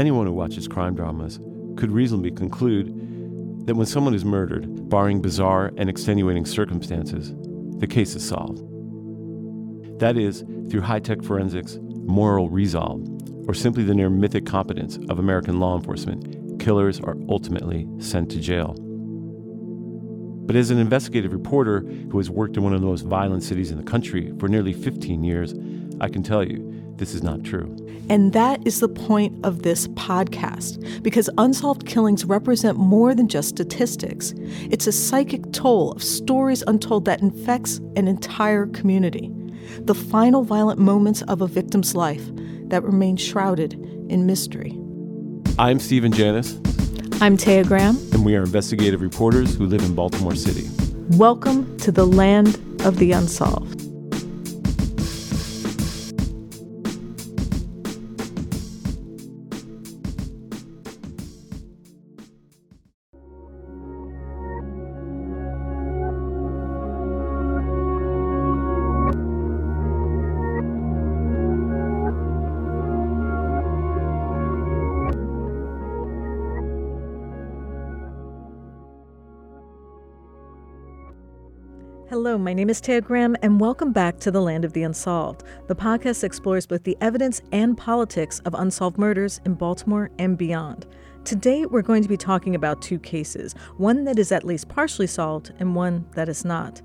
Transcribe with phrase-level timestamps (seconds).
[0.00, 1.38] Anyone who watches crime dramas
[1.76, 7.34] could reasonably conclude that when someone is murdered, barring bizarre and extenuating circumstances,
[7.80, 8.62] the case is solved.
[10.00, 13.06] That is, through high tech forensics, moral resolve,
[13.46, 18.40] or simply the near mythic competence of American law enforcement, killers are ultimately sent to
[18.40, 18.74] jail.
[20.46, 21.80] But as an investigative reporter
[22.10, 24.72] who has worked in one of the most violent cities in the country for nearly
[24.72, 25.52] 15 years,
[26.00, 26.69] I can tell you
[27.00, 27.74] this is not true.
[28.10, 33.48] And that is the point of this podcast, because unsolved killings represent more than just
[33.48, 34.34] statistics.
[34.70, 39.32] It's a psychic toll of stories untold that infects an entire community.
[39.80, 42.22] The final violent moments of a victim's life
[42.64, 43.72] that remain shrouded
[44.10, 44.78] in mystery.
[45.58, 46.56] I'm Stephen Janis.
[47.22, 47.96] I'm Taya Graham.
[48.12, 50.68] And we are investigative reporters who live in Baltimore City.
[51.16, 53.89] Welcome to the land of the unsolved.
[82.30, 85.42] Hello, my name is Taya Graham, and welcome back to The Land of the Unsolved.
[85.66, 90.86] The podcast explores both the evidence and politics of unsolved murders in Baltimore and beyond.
[91.24, 95.08] Today, we're going to be talking about two cases one that is at least partially
[95.08, 96.80] solved, and one that is not.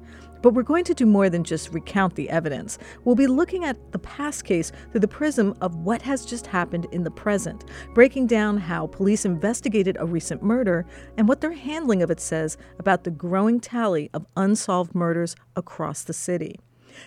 [0.45, 2.77] But we're going to do more than just recount the evidence.
[3.03, 6.85] We'll be looking at the past case through the prism of what has just happened
[6.91, 7.65] in the present,
[7.95, 10.85] breaking down how police investigated a recent murder
[11.17, 16.03] and what their handling of it says about the growing tally of unsolved murders across
[16.03, 16.59] the city.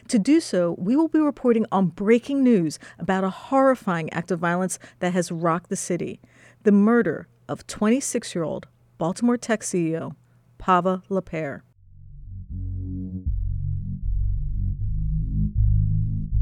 [0.08, 4.40] To do so, we will be reporting on breaking news about a horrifying act of
[4.40, 6.20] violence that has rocked the city
[6.64, 8.66] the murder of 26 year old
[8.98, 10.16] Baltimore Tech CEO
[10.58, 11.62] Pava LaPere.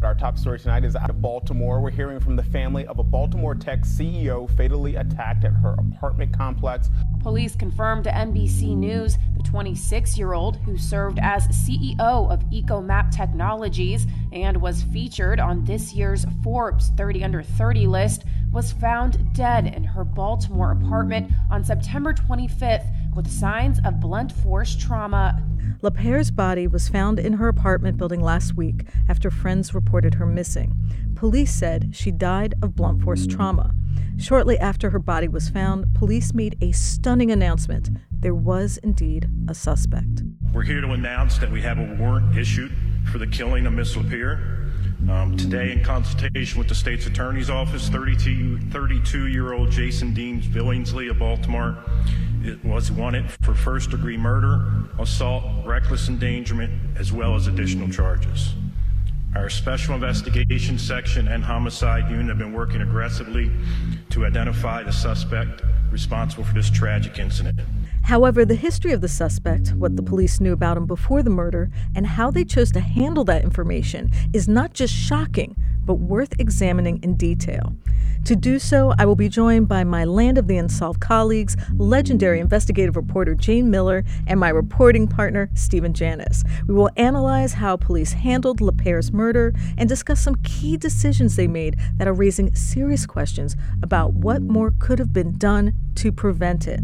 [0.03, 1.81] Our top story tonight is out of Baltimore.
[1.81, 6.37] We're hearing from the family of a Baltimore Tech CEO fatally attacked at her apartment
[6.37, 6.91] complex.
[7.23, 13.11] Police confirmed to NBC News the 26 year old, who served as CEO of EcoMap
[13.11, 19.67] Technologies and was featured on this year's Forbes 30 Under 30 list, was found dead
[19.67, 25.43] in her Baltimore apartment on September 25th with signs of blunt force trauma.
[25.82, 30.77] LaPere's body was found in her apartment building last week after friends reported her missing.
[31.15, 33.75] Police said she died of blunt force trauma.
[34.19, 37.91] Shortly after her body was found, police made a stunning announcement.
[38.10, 40.22] There was indeed a suspect.
[40.53, 42.72] We're here to announce that we have a warrant issued
[43.10, 44.62] for the killing of Miss LaPere.
[45.10, 51.10] Um, today, in consultation with the state's attorney's office, 32 year old Jason Deans Billingsley
[51.10, 51.77] of Baltimore
[52.47, 58.55] it was wanted for first degree murder, assault, reckless endangerment, as well as additional charges.
[59.34, 63.51] Our Special Investigation Section and Homicide Unit have been working aggressively
[64.11, 67.61] to identify the suspect responsible for this tragic incident.
[68.05, 71.71] However, the history of the suspect, what the police knew about him before the murder,
[71.95, 77.03] and how they chose to handle that information is not just shocking, but worth examining
[77.03, 77.75] in detail.
[78.27, 82.41] To do so, I will be joined by my Land of the Unsolved colleagues, legendary
[82.41, 86.43] investigative reporter Jayne Miller, and my reporting partner, Stephen Janis.
[86.67, 91.77] We will analyze how police handled LaPere's murder and discuss some key decisions they made
[91.99, 96.81] that are raising serious questions about what more could have been done to prevent it.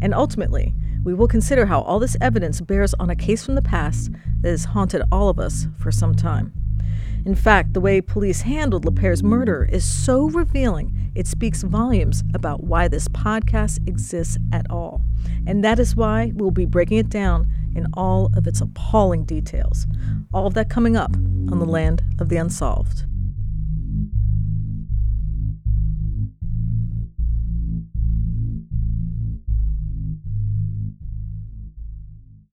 [0.00, 0.72] And ultimately,
[1.04, 4.48] we will consider how all this evidence bears on a case from the past that
[4.48, 6.54] has haunted all of us for some time.
[7.26, 12.62] In fact, the way police handled LaPere's murder is so revealing, it speaks volumes about
[12.62, 15.02] why this podcast exists at all.
[15.44, 19.88] And that is why we'll be breaking it down in all of its appalling details.
[20.32, 23.06] All of that coming up on the land of the unsolved.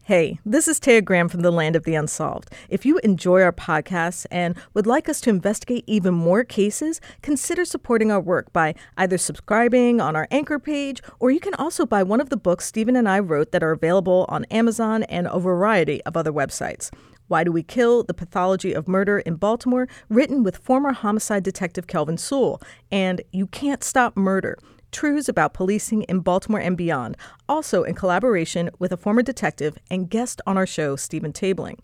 [0.06, 2.52] Hey, this is Taya Graham from the Land of the Unsolved.
[2.68, 7.64] If you enjoy our podcasts and would like us to investigate even more cases, consider
[7.64, 12.04] supporting our work by either subscribing on our anchor page, or you can also buy
[12.04, 15.40] one of the books Stephen and I wrote that are available on Amazon and a
[15.40, 16.92] variety of other websites.
[17.30, 18.04] Why Do We Kill?
[18.04, 22.62] The Pathology of Murder in Baltimore, written with former homicide detective Kelvin Sewell,
[22.92, 24.60] and You Can't Stop Murder
[24.94, 27.18] Truths About Policing in Baltimore and Beyond,
[27.50, 31.80] also in collaboration with a former detective and guest on our show, Stephen Tabeling.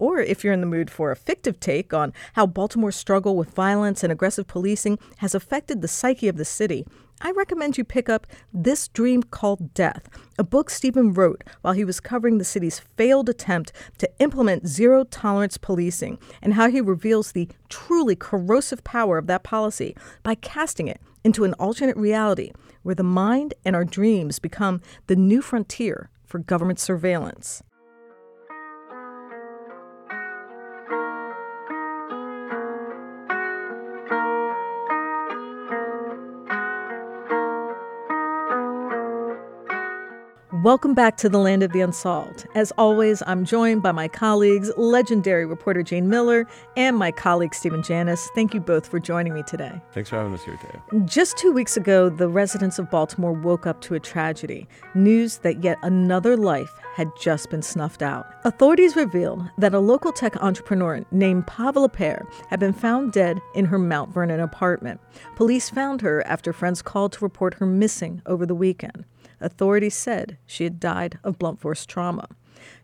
[0.00, 3.54] Or if you're in the mood for a fictive take on how Baltimore's struggle with
[3.54, 6.84] violence and aggressive policing has affected the psyche of the city,
[7.20, 11.84] I recommend you pick up This Dream Called Death, a book Stephen wrote while he
[11.84, 17.32] was covering the city's failed attempt to implement zero tolerance policing and how he reveals
[17.32, 22.94] the truly corrosive power of that policy by casting it into an alternate reality where
[22.94, 27.62] the mind and our dreams become the new frontier for government surveillance.
[40.68, 42.46] Welcome back to the Land of the Unsolved.
[42.54, 47.82] As always, I'm joined by my colleagues, legendary reporter Jayne Miller and my colleague Stephen
[47.82, 48.28] Janis.
[48.34, 49.80] Thank you both for joining me today.
[49.92, 51.06] Thanks for having us here today.
[51.06, 55.64] Just two weeks ago, the residents of Baltimore woke up to a tragedy news that
[55.64, 58.26] yet another life had just been snuffed out.
[58.44, 63.64] Authorities revealed that a local tech entrepreneur named Paola LaPere had been found dead in
[63.64, 65.00] her Mount Vernon apartment.
[65.34, 69.06] Police found her after friends called to report her missing over the weekend.
[69.40, 72.28] Authorities said she had died of blunt force trauma.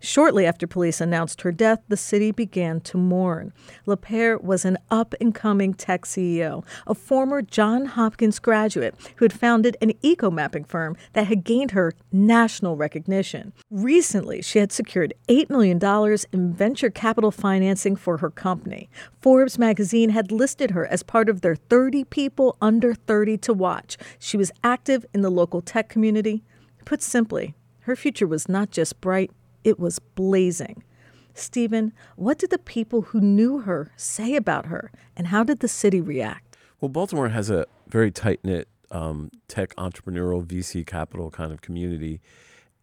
[0.01, 3.53] Shortly after police announced her death, the city began to mourn.
[3.87, 9.33] LaPere was an up and coming tech CEO, a former Johns Hopkins graduate who had
[9.33, 13.53] founded an eco mapping firm that had gained her national recognition.
[13.71, 15.81] Recently, she had secured $8 million
[16.33, 18.89] in venture capital financing for her company.
[19.21, 23.97] Forbes magazine had listed her as part of their 30 people under 30 to watch.
[24.19, 26.43] She was active in the local tech community.
[26.85, 29.31] Put simply, her future was not just bright,
[29.65, 30.85] it was blazing.
[31.35, 35.69] Stephen, what did the people who knew her say about her, and how did the
[35.69, 36.57] city react?
[36.81, 42.21] Well, Baltimore has a very tight knit um, tech entrepreneurial VC capital kind of community,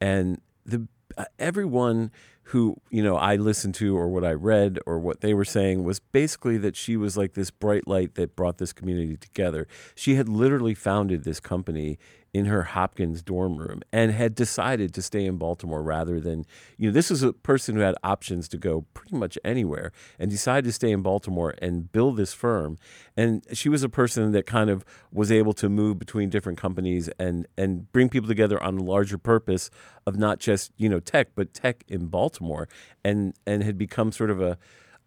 [0.01, 0.87] and the
[1.17, 2.11] uh, everyone
[2.45, 5.83] who you know I listened to or what I read or what they were saying
[5.83, 9.67] was basically that she was like this bright light that brought this community together.
[9.95, 11.97] She had literally founded this company
[12.33, 16.45] in her Hopkins dorm room and had decided to stay in Baltimore rather than,
[16.77, 20.31] you know, this was a person who had options to go pretty much anywhere and
[20.31, 22.77] decided to stay in Baltimore and build this firm.
[23.17, 27.09] And she was a person that kind of was able to move between different companies
[27.19, 29.69] and and bring people together on a larger purpose
[30.07, 32.69] of not just, you know, tech, but tech in Baltimore
[33.03, 34.57] and and had become sort of a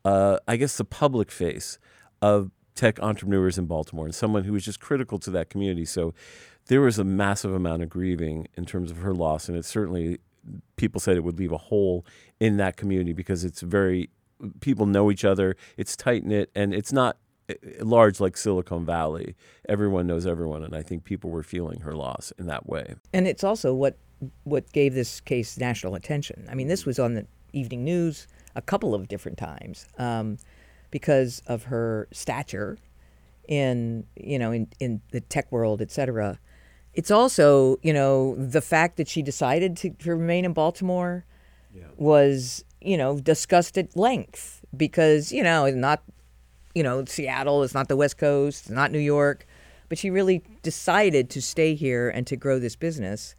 [0.04, 1.78] uh, I guess the public face
[2.20, 5.84] of tech entrepreneurs in Baltimore and someone who was just critical to that community.
[5.84, 6.12] So
[6.66, 10.18] there was a massive amount of grieving in terms of her loss, and it certainly
[10.76, 12.04] people said it would leave a hole
[12.40, 14.10] in that community because it's very
[14.60, 17.16] people know each other, it's tight knit, and it's not
[17.48, 19.34] eh, eh, large like Silicon Valley.
[19.68, 22.94] Everyone knows everyone, and I think people were feeling her loss in that way.
[23.12, 23.96] And it's also what
[24.44, 26.46] what gave this case national attention.
[26.50, 28.26] I mean, this was on the evening news
[28.56, 30.38] a couple of different times um,
[30.90, 32.78] because of her stature
[33.48, 36.38] in you know in in the tech world, et cetera.
[36.94, 41.24] It's also, you know, the fact that she decided to, to remain in Baltimore
[41.74, 41.84] yeah.
[41.96, 46.02] was, you know, discussed at length because, you know, it's not,
[46.74, 49.46] you know, Seattle is not the West Coast, it's not New York,
[49.88, 53.34] but she really decided to stay here and to grow this business.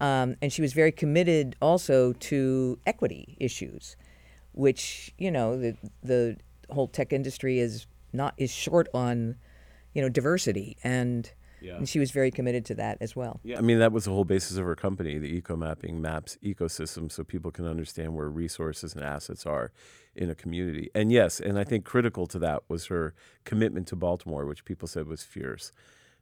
[0.00, 3.96] Um, and she was very committed also to equity issues,
[4.52, 6.36] which, you know, the, the
[6.70, 9.36] whole tech industry is not, is short on,
[9.94, 10.76] you know, diversity.
[10.82, 11.30] And,
[11.60, 11.76] yeah.
[11.76, 13.40] And she was very committed to that as well.
[13.42, 15.18] Yeah, I mean that was the whole basis of her company.
[15.18, 19.72] The eco mapping maps ecosystem so people can understand where resources and assets are
[20.14, 20.90] in a community.
[20.94, 24.88] And yes, and I think critical to that was her commitment to Baltimore, which people
[24.88, 25.72] said was fierce.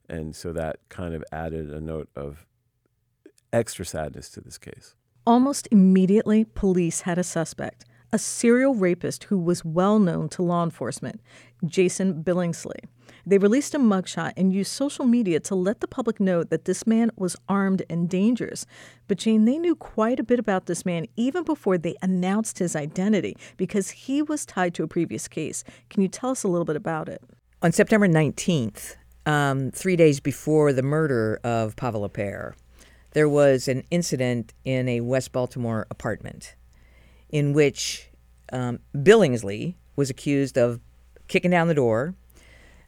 [0.09, 2.47] And so that kind of added a note of
[3.53, 4.95] extra sadness to this case.
[5.27, 10.63] Almost immediately, police had a suspect, a serial rapist who was well known to law
[10.63, 11.21] enforcement,
[11.65, 12.85] Jason Billingsley.
[13.29, 16.87] They released a mugshot and used social media to let the public know that this
[16.87, 18.67] man was armed and dangerous.
[19.09, 22.77] But Jayne, they knew quite a bit about this man even before they announced his
[22.77, 25.65] identity because he was tied to a previous case.
[25.91, 27.21] Can you tell us a little bit about it?
[27.63, 28.95] On September 19th,
[29.27, 32.55] um, three days before the murder of Pavel LaPere,
[33.11, 36.55] there was an incident in a West Baltimore apartment
[37.29, 38.09] in which
[38.53, 40.79] um, Billingsley was accused of
[41.27, 42.15] kicking down the door,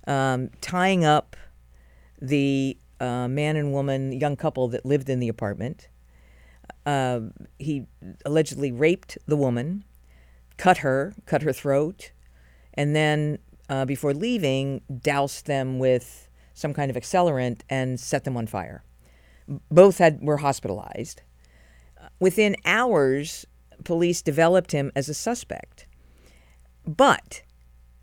[0.08, 1.36] um, tying up
[2.20, 5.88] the uh, man and woman, young couple that lived in the apartment.
[6.84, 7.20] Uh,
[7.58, 7.86] he
[8.24, 9.84] allegedly raped the woman,
[10.56, 12.10] cut her, cut her throat,
[12.74, 13.38] and then
[13.68, 18.82] uh, before leaving, doused them with some kind of accelerant and set them on fire.
[19.70, 21.22] Both had were hospitalized.
[22.18, 23.46] Within hours,
[23.84, 25.86] police developed him as a suspect.
[26.86, 27.42] But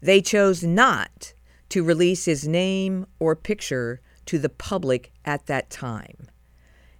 [0.02, 1.34] they chose not
[1.70, 6.28] to release his name or picture to the public at that time.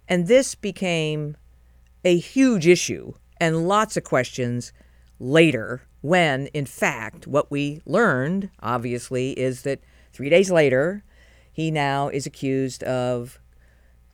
[0.08, 1.36] And this became
[2.04, 4.72] a huge issue and lots of questions
[5.18, 9.80] later when, in fact, what we learned, obviously, is that
[10.12, 11.02] three days later,
[11.52, 13.40] he now is accused of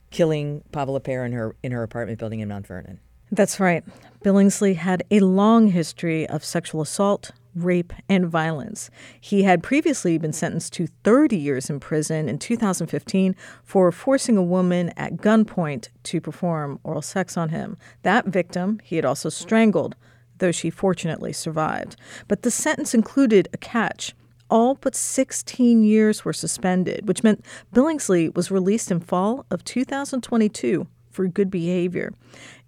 [0.09, 2.99] killing Pava LaPere in her in her apartment building in Mount Vernon.
[3.31, 3.83] That's right.
[4.23, 8.89] Billingsley had a long history of sexual assault, rape, and violence.
[9.19, 14.43] He had previously been sentenced to 30 years in prison in 2015 for forcing a
[14.43, 17.77] woman at gunpoint to perform oral sex on him.
[18.03, 19.95] That victim he had also strangled,
[20.39, 21.95] though she fortunately survived.
[22.27, 24.13] But the sentence included a catch.
[24.49, 27.43] All but 16 years were suspended, which meant
[27.73, 32.13] Billingsley was released in fall of 2022 for good behavior.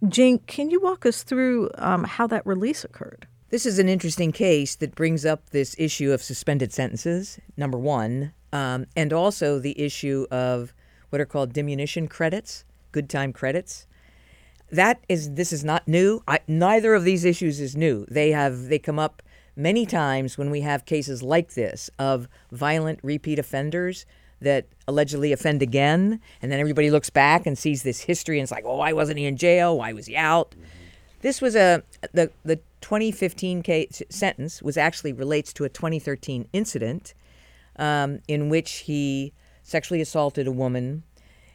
[0.08, 3.27] Jayne, can you walk us through um, how that release occurred?
[3.55, 8.33] This is an interesting case that brings up this issue of suspended sentences, number one,
[8.51, 10.74] um, and also the issue of
[11.09, 13.88] what are called diminution credits, good time credits.
[14.69, 16.21] That is, this is not new.
[16.27, 18.05] I, neither of these issues is new.
[18.12, 19.24] They have they come up
[19.55, 24.05] many times when we have cases like this of violent repeat offenders
[24.41, 28.51] that allegedly offend again, and then everybody looks back and sees this history and it's
[28.51, 29.77] like, oh, why wasn't he in jail?
[29.77, 30.53] Why was he out?
[31.21, 37.15] This was a the the 2015 case sentence was actually relates to a 2013 incident
[37.77, 41.01] um, in which he sexually assaulted a woman,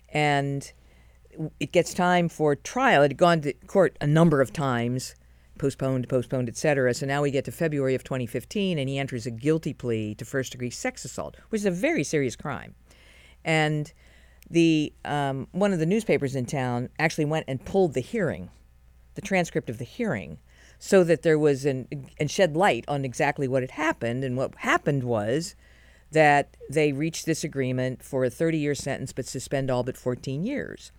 [0.08, 0.72] and
[1.60, 3.02] it gets time for trial.
[3.02, 5.14] It had gone to court a number of times,
[5.56, 6.92] postponed, postponed, etc.
[6.94, 10.24] So now we get to February of 2015, and he enters a guilty plea to
[10.24, 12.74] first degree sex assault, which is a very serious crime.
[13.44, 13.92] And
[14.50, 18.50] the um, one of the newspapers in town actually went and pulled the hearing,
[19.14, 20.40] the transcript of the hearing,
[20.80, 21.86] so that there was an
[22.18, 24.24] and shed light on exactly what had happened.
[24.24, 25.54] And what happened was
[26.10, 30.42] that they reached this agreement for a 30 year sentence, but suspend all but 14
[30.42, 30.90] years.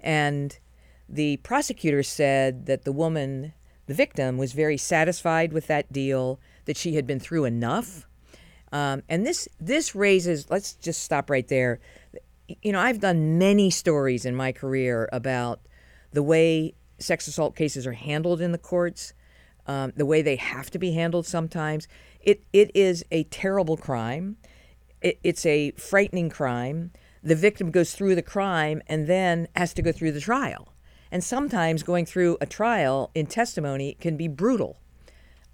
[0.00, 0.58] And
[1.08, 3.52] the prosecutor said that the woman
[3.86, 8.06] the victim was very satisfied with that deal, that she had been through enough.
[8.70, 10.50] Um, and this this raises.
[10.50, 11.80] Let's just stop right there.
[12.62, 15.60] You know, I've done many stories in my career about
[16.12, 19.12] the way sex assault cases are handled in the courts,
[19.68, 21.86] um, the way they have to be handled sometimes.
[22.20, 24.36] It it is a terrible crime.
[25.00, 26.90] It, it's a frightening crime.
[27.22, 30.72] The victim goes through the crime and then has to go through the trial.
[31.10, 34.78] And sometimes going through a trial in testimony can be brutal,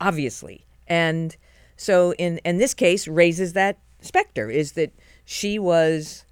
[0.00, 0.66] obviously.
[0.86, 1.36] And
[1.76, 4.92] so in, in this case raises that specter is that
[5.24, 6.24] she was,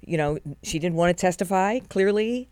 [0.00, 2.48] you know, she didn't want to testify clearly.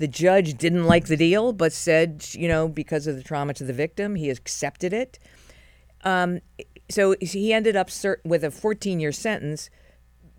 [0.00, 3.64] The judge didn't like the deal, but said, you know, because of the trauma to
[3.64, 5.18] the victim, he accepted it.
[6.04, 6.40] Um,
[6.88, 7.90] so he ended up
[8.24, 9.68] with a 14 year sentence,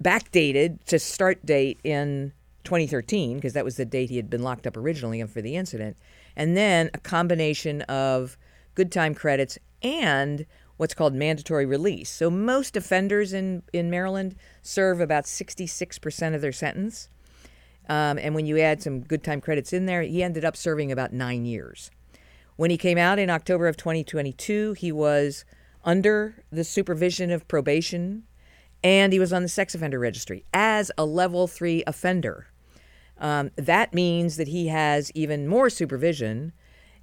[0.02, 4.66] backdated to start date in 2013, because that was the date he had been locked
[4.66, 5.96] up originally for the incident,
[6.36, 8.40] and then a combination of
[8.74, 12.10] good time credits and what's called mandatory release.
[12.10, 17.10] So most offenders in, in Maryland serve about 66% of their sentence.
[17.92, 20.94] Um, and when you add some good time credits in there, he ended up serving
[20.94, 21.92] about nine years.
[22.56, 25.44] When he came out in October of 2022, he was
[25.84, 28.24] under the supervision of probation
[28.82, 32.48] and he was on the sex offender registry as a level three offender.
[33.18, 36.54] Um, that means that he has even more supervision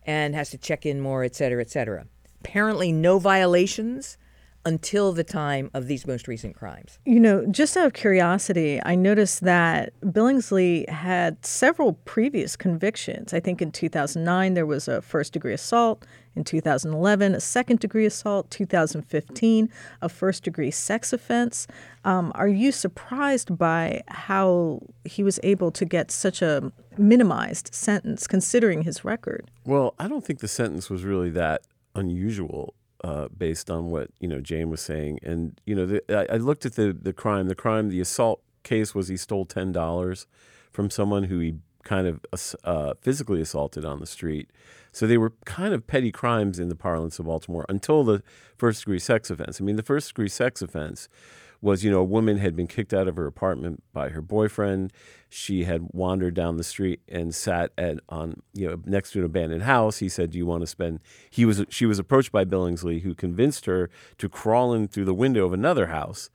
[0.06, 2.06] and has to check in more, et cetera, et cetera.
[2.40, 4.16] Apparently, no violations
[4.64, 6.98] until the time of these most recent crimes.
[7.04, 13.32] You know, just out of curiosity, I noticed that Billingsley had several previous convictions.
[13.32, 16.04] I think in 2009 there was a first degree assault,
[16.38, 21.66] in 2011 a second degree assault, 2015 a first degree sex offense.
[22.04, 28.26] Um, are you surprised by how he was able to get such a minimized sentence
[28.26, 29.50] considering his record?
[29.64, 31.62] Well, I don't think the sentence was really that
[31.94, 32.74] unusual
[33.04, 35.20] uh, based on what you know Jayne was saying.
[35.22, 37.48] And you know, the, I, I, looked at the the crime.
[37.48, 40.26] The crime, the assault case was he stole ten dollars
[40.72, 42.20] from someone who he kind of
[42.64, 44.50] uh, physically assaulted on the street.
[44.92, 48.22] So they were kind of petty crimes in the parlance of Baltimore until the
[48.56, 49.60] first degree sex offense.
[49.60, 51.08] I mean, the first degree sex offense
[51.60, 54.92] was you know a woman had been kicked out of her apartment by her boyfriend.
[55.28, 59.24] She had wandered down the street and sat at on you know next to an
[59.24, 59.98] abandoned house.
[59.98, 61.00] He said, "Do you want to spend?"
[61.30, 65.14] He was she was approached by Billingsley, who convinced her to crawl in through the
[65.14, 66.30] window of another house,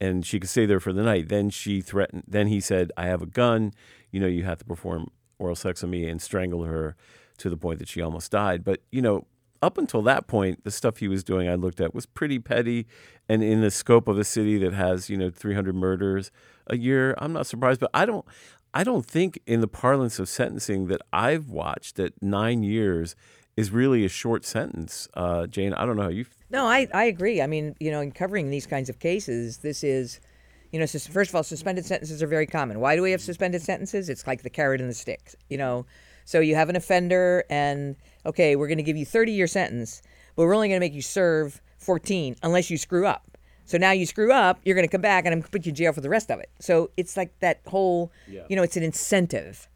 [0.00, 1.28] and she could stay there for the night.
[1.28, 2.24] Then she threatened.
[2.26, 3.72] Then he said, "I have a gun.
[4.10, 6.96] You know, you have to perform oral sex on me," and strangle her
[7.38, 8.64] to the point that she almost died.
[8.64, 9.26] But you know,
[9.62, 12.86] up until that point, the stuff he was doing I looked at was pretty petty,
[13.28, 16.30] and in the scope of a city that has you know 300 murders
[16.66, 17.80] a year, I'm not surprised.
[17.80, 18.24] But I don't,
[18.72, 23.16] I don't think in the parlance of sentencing that I've watched that nine years
[23.56, 25.08] is really a short sentence.
[25.14, 26.26] Uh, Jayne, I don't know how you.
[26.50, 27.42] No, I, I agree.
[27.42, 30.20] I mean, you know, in covering these kinds of cases, this is,
[30.70, 32.78] you know, first of all, suspended sentences are very common.
[32.78, 34.08] Why do we have suspended sentences?
[34.08, 35.86] It's like the carrot and the stick, you know.
[36.24, 40.02] So you have an offender, and okay, we're going to give you 30 year sentence,
[40.36, 43.38] but we're only going to make you serve 14 unless you screw up.
[43.64, 45.66] So now you screw up, you're going to come back, and I'm going to put
[45.66, 46.48] you in jail for the rest of it.
[46.58, 49.68] So it's like that whole, you know, it's an incentive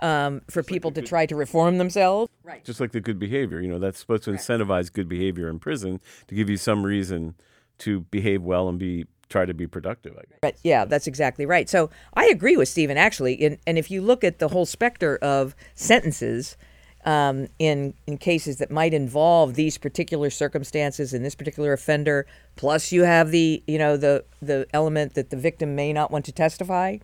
[0.00, 2.30] um, for people to try to reform themselves.
[2.42, 2.64] Right.
[2.64, 6.00] Just like the good behavior, you know, that's supposed to incentivize good behavior in prison
[6.26, 7.34] to give you some reason
[7.78, 10.12] to behave well and be try to be productive.
[10.12, 10.38] I guess.
[10.42, 10.56] Right.
[10.62, 11.68] Yeah, that's exactly right.
[11.68, 13.44] So I agree with Stephen actually.
[13.44, 16.56] And, and if you look at the whole specter of sentences
[17.04, 22.26] um, in in cases that might involve these particular circumstances and this particular offender,
[22.56, 26.24] plus you have the you know the the element that the victim may not want
[26.26, 26.98] to testify,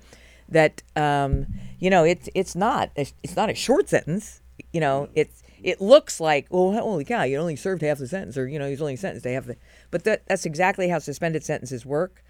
[0.49, 1.47] that um,
[1.79, 4.41] you know it's it's not a, it's not a short sentence.
[4.73, 8.37] You know it's it looks like well holy cow you only served half the sentence
[8.37, 9.57] or you know he's only sentenced to half the
[9.91, 12.23] but that that's exactly how suspended sentences work.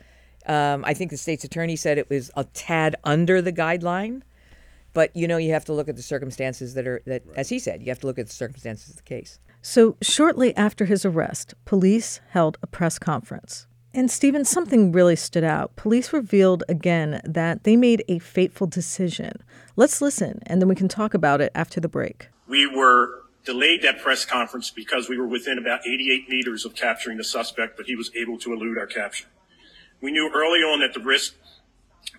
[0.46, 4.22] Um, I think the state's attorney said it was a tad under the guideline,
[4.94, 7.58] but you know you have to look at the circumstances that are that, as he
[7.58, 9.38] said, you have to look at the circumstances of the case.
[9.60, 13.66] So, shortly after his arrest, police held a press conference.
[13.92, 15.76] And Stephen, something really stood out.
[15.76, 19.42] Police revealed again that they made a fateful decision.
[19.76, 22.28] Let's listen, and then we can talk about it after the break.
[22.48, 27.18] We were delayed that press conference because we were within about 88 meters of capturing
[27.18, 29.26] the suspect, but he was able to elude our capture.
[30.00, 31.34] We knew early on that the risk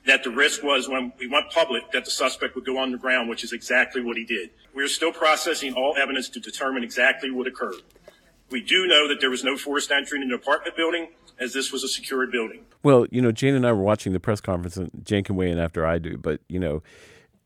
[0.05, 3.43] that the risk was when we went public that the suspect would go underground, which
[3.43, 4.51] is exactly what he did.
[4.73, 7.81] We are still processing all evidence to determine exactly what occurred.
[8.51, 11.09] We do know that there was no forced entry in the apartment building,
[11.39, 12.65] as this was a secured building.
[12.83, 15.49] Well, you know, Jayne and I were watching the press conference, and Jayne can weigh
[15.49, 16.17] in after I do.
[16.17, 16.83] But you know,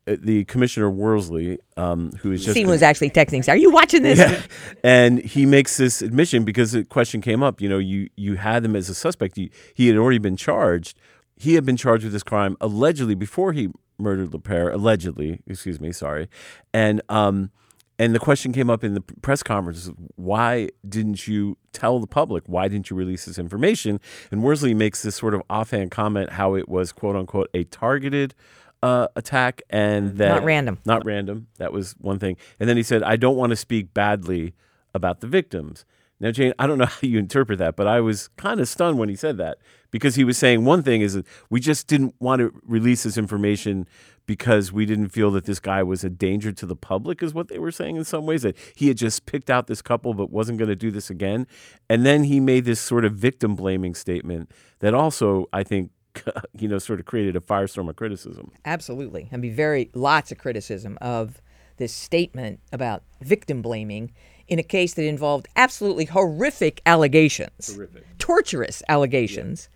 [0.06, 4.02] uh, the commissioner Worsley, um, who is just Stephen was actually texting, "Are you watching
[4.02, 4.42] this?" Yeah.
[4.84, 7.60] And he makes this admission because the question came up.
[7.60, 9.36] You know, you you had him as a suspect.
[9.36, 10.98] He, he had already been charged.
[11.40, 14.72] He had been charged with this crime allegedly before he murdered LaPere.
[14.72, 16.28] Allegedly, excuse me, sorry.
[16.74, 17.50] And um,
[17.98, 22.44] and the question came up in the press conference: Why didn't you tell the public?
[22.46, 24.00] Why didn't you release this information?
[24.30, 28.34] And Worsley makes this sort of offhand comment how it was quote unquote a targeted
[28.82, 30.78] uh, attack and that Not random.
[30.84, 31.46] not random.
[31.58, 32.36] That was one thing.
[32.58, 34.54] And then he said, I don't want to speak badly
[34.94, 35.84] about the victims.
[36.20, 38.98] Now, Jayne, I don't know how you interpret that, but I was kind of stunned
[38.98, 39.58] when he said that
[39.90, 43.88] because he was saying one thing is we just didn't want to release this information
[44.26, 47.48] because we didn't feel that this guy was a danger to the public, is what
[47.48, 50.30] they were saying in some ways, that he had just picked out this couple but
[50.30, 51.48] wasn't going to do this again.
[51.88, 55.90] And then he made this sort of victim blaming statement that also, I think,
[56.56, 58.52] you know, sort of created a firestorm of criticism.
[58.64, 59.28] Absolutely.
[59.32, 61.42] And be very lots of criticism of
[61.80, 64.12] this statement about victim blaming
[64.46, 67.74] in a case that involved absolutely horrific allegations.
[67.74, 68.04] Horrific.
[68.18, 69.68] Torturous allegations.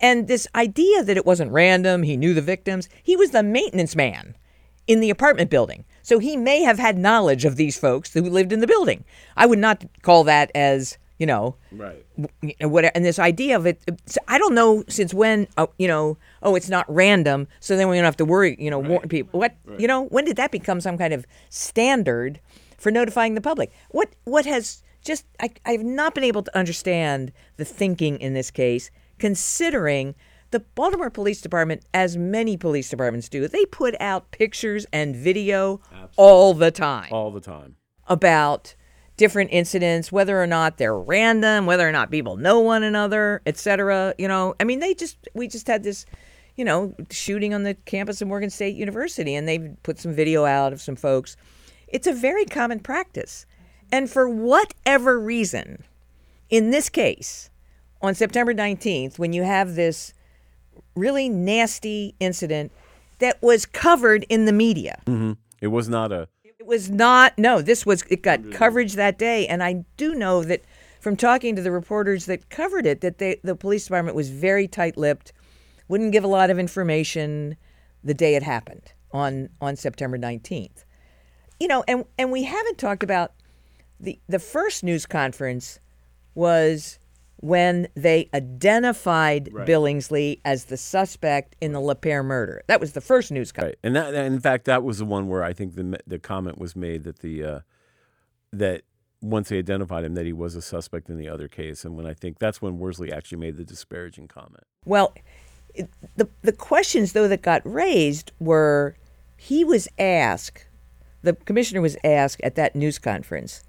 [0.00, 3.96] And this idea that it wasn't random, he knew the victims, he was the maintenance
[3.96, 4.36] man
[4.86, 5.84] in the apartment building.
[6.02, 9.04] So he may have had knowledge of these folks who lived in the building.
[9.36, 12.04] I would not call that as, you know, Right.
[12.42, 13.82] you know, what and this idea of it
[14.28, 17.96] i don't know since when uh, you know oh it's not random so then we
[17.96, 20.80] don't have to worry you know warn people what you know when did that become
[20.80, 22.40] some kind of standard
[22.78, 27.32] for notifying the public what what has just I, i've not been able to understand
[27.56, 30.14] the thinking in this case considering
[30.50, 35.80] the baltimore police department as many police departments do they put out pictures and video
[36.16, 37.76] all the time All the time.
[38.06, 38.74] about
[39.18, 44.14] different incidents, whether or not they're random, whether or not people know one another, etc.
[44.16, 46.06] You know, I mean, they just we just had this,
[46.56, 50.46] you know, shooting on the campus of Morgan State University, and they put some video
[50.46, 51.36] out of some folks.
[51.88, 53.44] It's a very common practice,
[53.92, 55.84] and for whatever reason,
[56.48, 57.50] in this case,
[58.00, 60.14] on September 19th, when you have this
[60.94, 62.72] really nasty incident
[63.18, 65.02] that was covered in the media.
[65.06, 65.32] mm-hmm.
[65.60, 66.28] It was not a.
[66.68, 67.38] Was not.
[67.38, 68.04] No, this was.
[68.10, 70.60] It got coverage that day, and I do know that
[71.00, 74.68] from talking to the reporters that covered it, that they, the police department was very
[74.68, 75.32] tight-lipped,
[75.88, 77.56] wouldn't give a lot of information
[78.04, 80.84] the day it happened on on September nineteenth.
[81.58, 83.32] You know, and and we haven't talked about
[83.98, 85.80] the the first news conference
[86.34, 86.98] was
[87.40, 92.62] when they identified Billingsley as the suspect in the LaPere murder.
[92.66, 93.76] That was the first news conference.
[93.82, 93.86] Right.
[93.86, 96.74] And that, in fact, that was the one where I think the the comment was
[96.74, 97.60] made that the uh,
[98.52, 98.82] that
[99.20, 101.84] once they identified him that he was a suspect in the other case.
[101.84, 104.64] And when I think that's when Worsley actually made the disparaging comment.
[104.84, 105.14] Well,
[105.74, 108.96] it, the the questions though that got raised were
[109.36, 110.66] he was asked,
[111.22, 113.62] the commissioner was asked at that news conference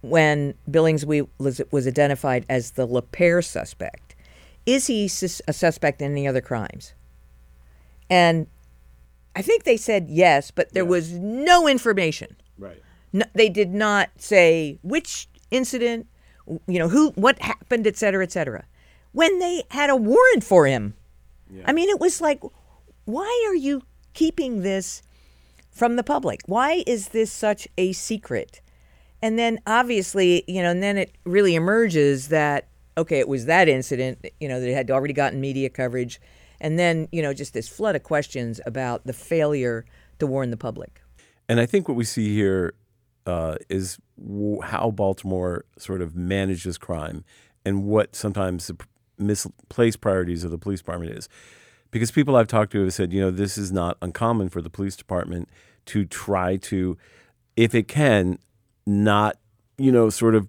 [0.00, 4.14] when Billingsley was, was identified as the LaPere suspect,
[4.66, 6.94] is he sus- a suspect in any other crimes?
[8.10, 8.46] And
[9.34, 12.36] I think they said yes, but there was no information.
[12.58, 12.82] Right.
[13.12, 16.06] No, they did not say which incident,
[16.66, 18.64] you know, who, what happened, et cetera, et cetera.
[19.12, 20.94] When they had a warrant for him,
[21.64, 22.42] I mean, it was like,
[23.04, 23.82] why are you
[24.12, 25.02] keeping this
[25.70, 26.40] from the public?
[26.46, 28.60] Why is this such a secret?
[29.22, 33.68] And then obviously, you know, and then it really emerges that okay, it was that
[33.68, 36.20] incident, you know, that had already gotten media coverage,
[36.60, 39.84] and then you know, just this flood of questions about the failure
[40.18, 41.00] to warn the public.
[41.48, 42.74] And I think what we see here
[43.26, 47.24] uh, is w- how Baltimore sort of manages crime
[47.64, 48.76] and what sometimes the
[49.18, 51.28] misplaced priorities of the police department is.
[51.90, 54.70] Because people I've talked to have said, you know, this is not uncommon for the
[54.70, 55.48] police department
[55.86, 56.98] to try to,
[57.56, 58.38] if it can,
[58.88, 59.36] not,
[59.76, 60.48] you know, sort of,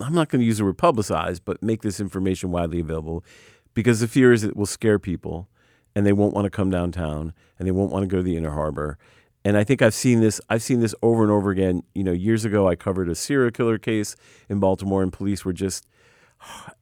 [0.00, 3.24] I'm not going to use the word publicize, but make this information widely available
[3.74, 5.48] because the fear is it will scare people
[5.94, 8.36] and they won't want to come downtown and they won't want to go to the
[8.36, 8.98] inner harbor.
[9.44, 10.40] And I think I've seen this.
[10.50, 11.82] I've seen this over and over again.
[11.94, 14.16] You know, years ago, I covered a serial killer case
[14.48, 15.86] in Baltimore, and police were just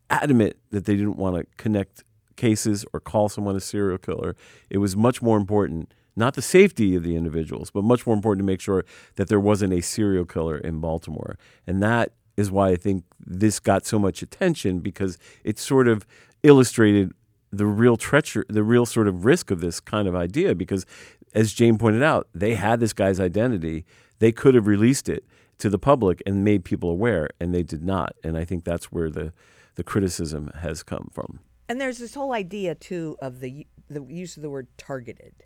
[0.08, 2.04] adamant that they didn't want to connect
[2.36, 4.34] cases or call someone a serial killer.
[4.70, 8.42] It was much more important, not the safety of the individuals, but much more important
[8.42, 8.84] to make sure
[9.16, 11.38] that there wasn't a serial killer in Baltimore.
[11.66, 16.06] And that is why I think this got so much attention because it sort of
[16.42, 17.12] illustrated
[17.50, 20.54] the real treachery, the real sort of risk of this kind of idea.
[20.54, 20.86] Because,
[21.34, 23.84] as Jayne pointed out, they had this guy's identity.
[24.18, 25.24] They could have released it
[25.58, 28.16] to the public and made people aware, and they did not.
[28.24, 29.32] And I think that's where the
[29.76, 31.40] the criticism has come from.
[31.68, 35.44] And there's this whole idea too of the the use of the word targeted.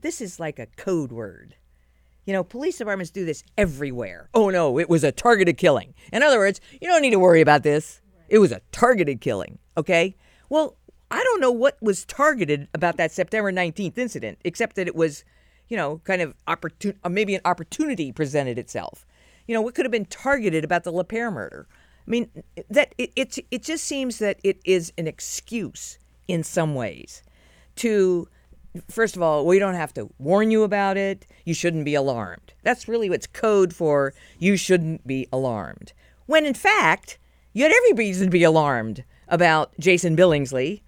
[0.00, 1.56] This is like a code word.
[2.24, 4.28] You know, police departments do this everywhere.
[4.34, 5.94] Oh no, it was a targeted killing.
[6.12, 8.00] In other words, you don't need to worry about this.
[8.28, 9.58] It was a targeted killing.
[9.76, 10.16] Okay?
[10.48, 10.76] Well,
[11.10, 15.24] I don't know what was targeted about that September 19th incident, except that it was,
[15.68, 19.06] you know, kind of opportun- uh, maybe an opportunity presented itself.
[19.46, 21.68] You know, what could have been targeted about the LaPere murder?
[22.06, 22.30] I mean,
[22.70, 25.98] that it, it it just seems that it is an excuse
[26.28, 27.22] in some ways
[27.76, 28.28] to
[28.88, 31.26] first of all, we don't have to warn you about it.
[31.44, 32.52] You shouldn't be alarmed.
[32.62, 35.92] That's really what's code for you shouldn't be alarmed.
[36.26, 37.18] When in fact,
[37.52, 40.82] you had every reason to be alarmed about Jason Billingsley.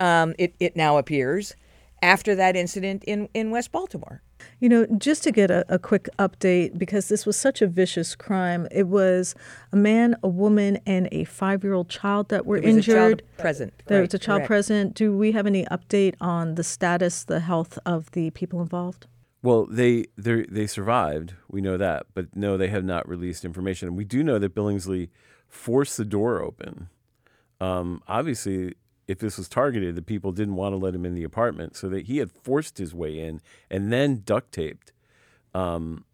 [0.00, 1.54] Um, it, it now appears
[2.00, 4.22] after that incident in, in West Baltimore.
[4.62, 8.14] You know, just to get a, a quick update, because this was such a vicious
[8.14, 9.34] crime, it was
[9.72, 12.92] a man, a woman, and a five year old child that were There was a
[12.92, 13.22] child injured.
[13.38, 13.72] present.
[13.86, 14.46] There right, was a child correct.
[14.46, 14.94] present.
[14.94, 19.08] Do we have any update on the status, the health of the people involved?
[19.42, 21.34] Well, they they they survived.
[21.48, 23.88] We know that, but no, they have not released information.
[23.88, 25.08] And we do know that Billingsley
[25.48, 26.88] forced the door open.
[27.60, 28.74] Um, obviously,
[29.08, 31.88] if this was targeted, the people didn't want to let him in the apartment, so
[31.88, 34.92] that he had forced his way in and then duct taped
[35.54, 36.04] um,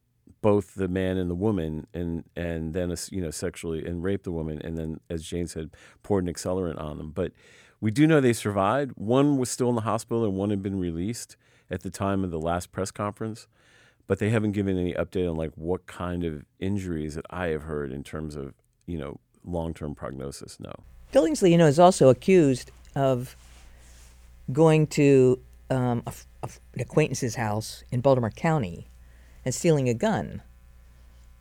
[0.41, 4.33] both the man and the woman, and and then you know sexually and raped the
[4.33, 5.71] woman, and then, as Jayne said,
[6.03, 7.11] poured an accelerant on them.
[7.11, 7.33] But
[7.81, 8.93] we do know they survived.
[8.97, 11.37] One was still in the hospital, and one had been released
[11.71, 13.47] at the time of the last press conference.
[14.07, 17.65] But they haven't given any update on like what kind of injuries that I have
[17.65, 18.55] heard in terms of
[18.87, 20.59] you know long term prognosis.
[20.61, 20.73] No.
[21.13, 23.37] Billingsley, you know, is also accused of
[24.53, 25.39] going to
[25.71, 28.89] um, a a an acquaintance's house in Baltimore County
[29.45, 30.43] and stealing a gun.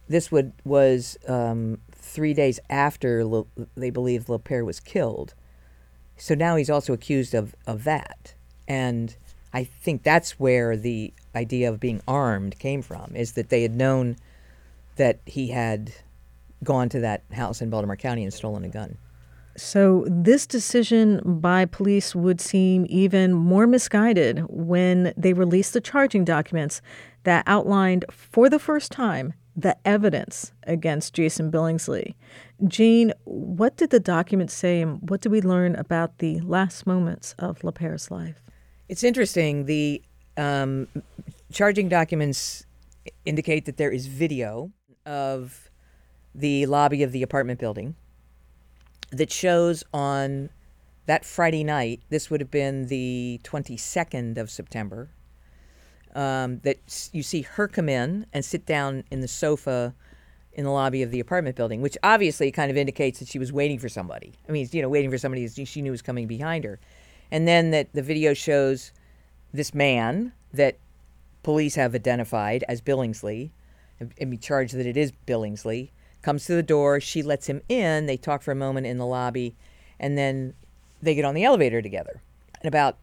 [0.08, 5.34] This would was um, three days after Le, they believe LaPere was killed.
[6.16, 8.34] So now he's also accused of, of that.
[8.68, 9.16] And
[9.54, 13.76] I think that's where the idea of being armed came from, is that they had
[13.76, 14.16] known
[14.96, 15.94] that he had
[16.64, 18.98] gone to that house in Baltimore County and stolen a gun.
[19.58, 26.24] So, this decision by police would seem even more misguided when they released the charging
[26.24, 26.80] documents
[27.24, 32.14] that outlined for the first time the evidence against Jason Billingsley.
[32.68, 37.34] Jayne, what did the documents say and what did we learn about the last moments
[37.40, 38.44] of LaPere's life?
[38.88, 39.66] It's interesting.
[39.66, 40.04] The
[40.38, 40.88] um,
[41.52, 42.68] charging documents
[43.26, 44.72] indicate that there is video
[45.08, 45.72] of
[46.36, 47.96] the lobby of the apartment building
[49.12, 50.50] that shows on
[51.06, 55.10] that Friday night, this would have been the 22nd of September,
[56.16, 59.94] um, that you see her come in and sit down in the sofa
[60.54, 63.54] in the lobby of the apartment building, which obviously kind of indicates that she was
[63.54, 64.34] waiting for somebody.
[64.50, 66.80] I mean, you know, waiting for somebody she knew was coming behind her.
[67.32, 68.92] And then that the video shows
[69.54, 70.80] this man that
[71.44, 73.52] police have identified as Billingsley
[74.00, 75.92] and be charged that it is Billingsley
[76.28, 77.00] comes to the door.
[77.00, 78.06] She lets him in.
[78.06, 79.56] They talk for a moment in the lobby,
[79.98, 80.56] and then
[81.02, 82.22] they get on the elevator together.
[82.60, 82.98] And about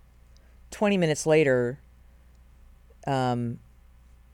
[0.73, 1.79] 20 minutes later,
[3.07, 3.61] um,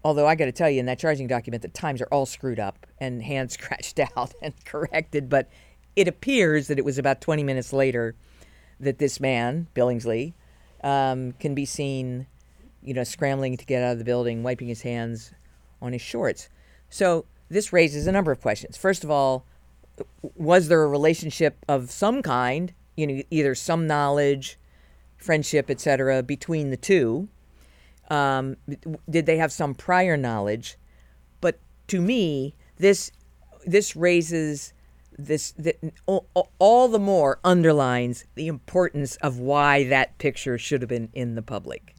[0.03, 2.59] although I got to tell you, in that charging document, the times are all screwed
[2.59, 5.29] up and hand scratched out and corrected.
[5.29, 5.48] But
[5.94, 8.16] it appears that it was about 20 minutes later
[8.81, 10.33] that this man, Billingsley,
[10.83, 12.26] um, can be seen,
[12.83, 15.31] you know, scrambling to get out of the building, wiping his hands
[15.81, 16.48] on his shorts.
[16.88, 18.76] So this raises a number of questions.
[18.76, 19.44] First of all,
[20.36, 24.58] was there a relationship of some kind, you know, either some knowledge,
[25.16, 27.28] friendship, etc., between the two?
[28.08, 28.56] Um,
[29.08, 30.78] did they have some prior knowledge?
[31.40, 31.58] But
[31.88, 33.10] to me, this
[33.66, 34.72] this raises
[35.18, 36.26] this the, all,
[36.58, 41.42] all the more underlines the importance of why that picture should have been in the
[41.42, 41.94] public.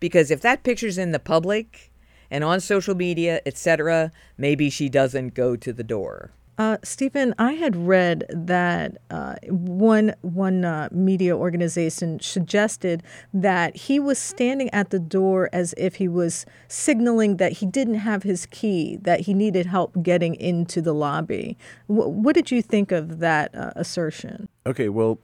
[0.00, 1.87] Because if that picture's in the public
[2.30, 6.30] and on social media, etc., maybe she doesn't go to the door.
[6.58, 14.00] Uh, Stephen, I had read that uh, one one uh, media organization suggested that he
[14.00, 18.44] was standing at the door as if he was signaling that he didn't have his
[18.46, 21.56] key, that he needed help getting into the lobby.
[21.88, 24.48] W- what did you think of that uh, assertion?
[24.66, 25.20] Okay, well,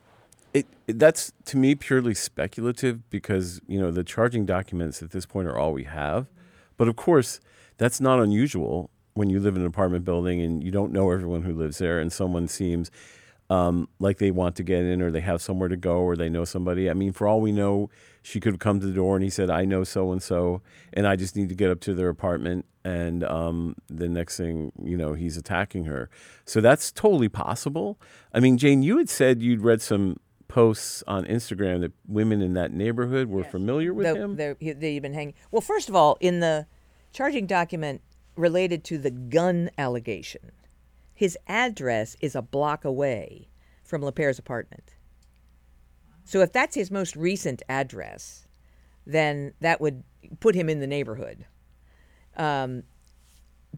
[0.53, 5.27] it, it, that's to me purely speculative because you know the charging documents at this
[5.27, 6.29] point are all we have,
[6.77, 7.41] but of course
[7.79, 11.43] that's not unusual when you live in an apartment building and you don't know everyone
[11.43, 12.91] who lives there, and someone seems
[13.51, 16.29] um, like they want to get in or they have somewhere to go or they
[16.29, 16.91] know somebody.
[16.91, 17.91] I mean, for all we know,
[18.23, 20.63] she could have come to the door and he said, I know so and so,
[20.93, 22.65] and I just need to get up to their apartment.
[22.85, 26.09] And um, the next thing, you know, he's attacking her.
[26.45, 27.99] So that's totally possible.
[28.33, 32.55] I mean, Jayne, you had said you'd read some posts on Instagram that women in
[32.55, 33.51] that neighborhood were yes.
[33.51, 34.37] familiar with the, him.
[34.61, 35.35] They've been hanging.
[35.51, 36.67] Well, first of all, in the
[37.13, 38.03] charging document,
[38.37, 40.53] related to the gun allegation.
[41.15, 43.49] His address is a block away
[43.85, 44.95] from LaPere's apartment.
[46.25, 48.47] So if that's his most recent address,
[49.07, 50.03] then that would
[50.41, 51.45] put him in the neighborhood.
[52.37, 52.83] Um,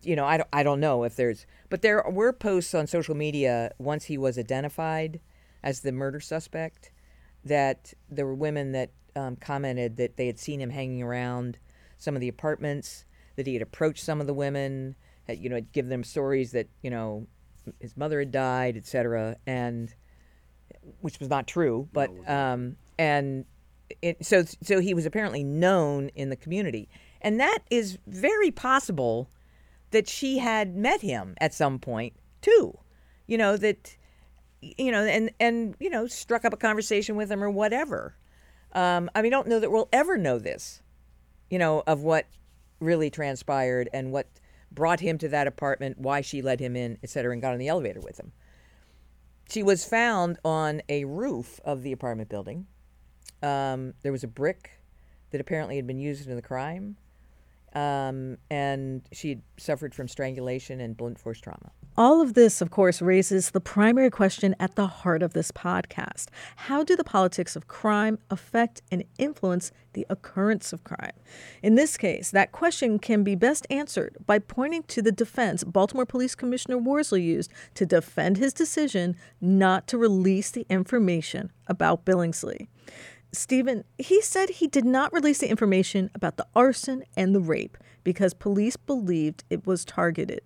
[0.02, 3.14] you know, I don't, I don't know if there's, but there were posts on social
[3.14, 5.20] media once he was identified
[5.66, 6.92] as the murder suspect
[7.44, 11.58] that there were women that um, commented that they had seen him hanging around
[11.98, 14.94] some of the apartments that he had approached some of the women,
[15.26, 17.26] had, you know, had given them stories that you know
[17.80, 19.92] his mother had died, etc., and
[21.00, 23.44] which was not true, but um, and
[24.00, 26.88] it, so so he was apparently known in the community,
[27.20, 29.28] and that is very possible
[29.90, 32.78] that she had met him at some point too,
[33.26, 33.96] you know that
[34.78, 38.14] you know and and you know struck up a conversation with him or whatever.
[38.72, 40.82] Um, I mean, I don't know that we'll ever know this,
[41.48, 42.26] you know, of what
[42.78, 44.28] really transpired and what
[44.70, 47.68] brought him to that apartment, why she let him in, etc., and got on the
[47.68, 48.32] elevator with him.
[49.48, 52.66] She was found on a roof of the apartment building.
[53.42, 54.80] Um, there was a brick
[55.30, 56.96] that apparently had been used in the crime,
[57.74, 61.70] um, and she had suffered from strangulation and blunt force trauma.
[61.98, 66.26] All of this, of course, raises the primary question at the heart of this podcast
[66.56, 71.14] How do the politics of crime affect and influence the occurrence of crime?
[71.62, 76.04] In this case, that question can be best answered by pointing to the defense Baltimore
[76.04, 82.66] Police Commissioner Worsley used to defend his decision not to release the information about Billingsley.
[83.32, 87.78] Stephen, he said he did not release the information about the arson and the rape
[88.04, 90.42] because police believed it was targeted.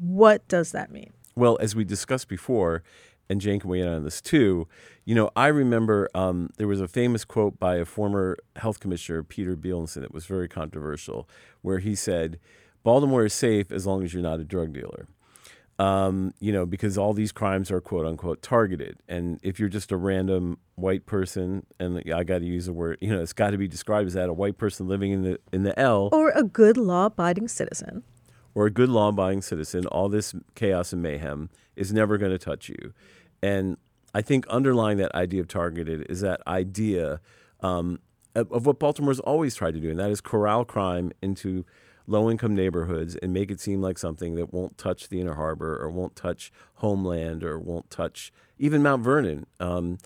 [0.00, 1.12] What does that mean?
[1.36, 2.82] Well, as we discussed before,
[3.28, 4.66] and Jayne can weigh in on this too,
[5.04, 9.22] you know, I remember um, there was a famous quote by a former health commissioner,
[9.22, 11.28] Peter Beilenson, that was very controversial,
[11.62, 12.38] where he said,
[12.82, 15.06] Baltimore is safe as long as you're not a drug dealer.
[15.78, 18.98] Um, you know, because all these crimes are quote unquote targeted.
[19.08, 22.98] And if you're just a random white person, and I got to use the word,
[23.00, 25.38] you know, it's got to be described as that a white person living in the
[25.52, 28.02] in the L, or a good law-abiding citizen,
[28.54, 32.38] or a good law abiding citizen, all this chaos and mayhem is never going to
[32.38, 32.92] touch you.
[33.42, 33.76] And
[34.14, 37.20] I think underlying that idea of targeted is that idea
[37.60, 38.00] um,
[38.34, 41.64] of, what Baltimore's always tried to do, and that is corral crime into
[42.06, 45.80] low income neighborhoods and make it seem like something that won't touch the Inner Harbor
[45.80, 49.46] or won't touch Homeland or won't touch even Mount Vernon.
[49.60, 49.98] Um,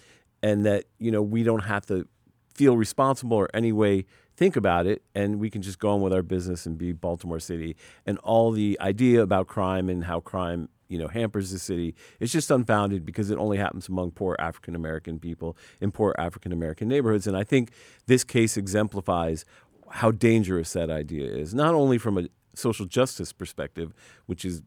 [0.42, 2.06] and that, you know, we don't have to
[2.54, 4.04] feel responsible or any way
[4.36, 7.40] think about it and we can just go on with our business and be Baltimore
[7.40, 7.76] City.
[8.06, 12.30] And all the idea about crime and how crime you know hampers the city it's
[12.30, 16.88] just unfounded because it only happens among poor African American people in poor African American
[16.88, 17.26] neighborhoods.
[17.26, 17.72] And I think
[18.06, 19.44] this case exemplifies
[19.90, 23.92] how dangerous that idea is, not only from a social justice perspective,
[24.26, 24.62] which is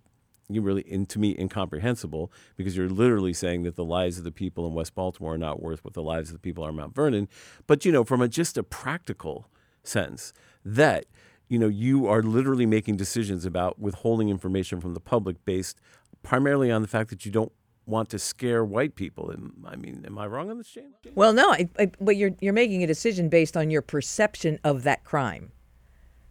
[0.49, 4.32] you really in, to me incomprehensible because you're literally saying that the lives of the
[4.32, 6.75] people in West Baltimore are not worth what the lives of the people are in
[6.75, 7.27] Mount Vernon,
[7.67, 9.49] but you know from a just a practical
[9.88, 10.34] sense
[10.65, 11.06] that
[11.47, 15.80] you know you are literally making decisions about withholding information from the public based
[16.23, 17.52] primarily on the fact that you don't
[17.86, 19.32] want to scare white people.
[19.32, 20.93] And I mean, am I wrong on this, Jayne?
[21.15, 24.84] Well, no, I, I, but you're you're making a decision based on your perception of
[24.84, 25.52] that crime,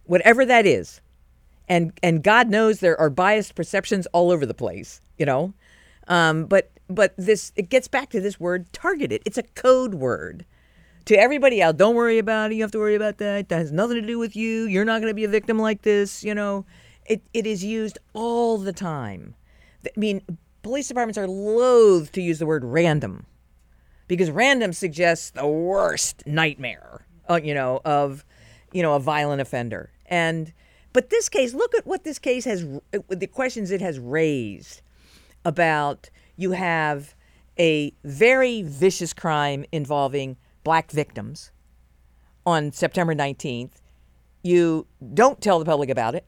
[0.05, 1.01] whatever that is,
[1.69, 5.55] and and God knows there are biased perceptions all over the place, you know.
[6.09, 9.23] Um, but but this it gets back to this word targeted.
[9.25, 10.45] It's a code word
[11.07, 11.77] to everybody out.
[11.77, 12.57] Don't worry about it.
[12.57, 13.49] You have to worry about that.
[13.49, 14.67] That has nothing to do with you.
[14.67, 16.23] You're not going to be a victim like this.
[16.23, 16.67] You know,
[17.07, 19.35] it it is used all the time.
[19.85, 20.21] I mean,
[20.63, 23.27] police departments are loath to use the word random
[24.09, 28.25] because random suggests the worst nightmare, uh, you know, of,
[28.73, 29.91] you know, a violent offender.
[30.07, 30.53] And,
[30.93, 32.67] but this case, look at what this case has,
[33.09, 34.83] the questions it has raised
[35.45, 37.15] about you have
[37.59, 41.53] a very vicious crime involving black victims
[42.45, 43.75] on September 19th.
[44.43, 46.27] You don't tell the public about it.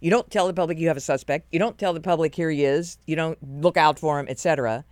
[0.00, 1.46] You don't tell the public you have a suspect.
[1.50, 2.98] You don't tell the public here he is.
[3.06, 4.84] You don't look out for him, etc.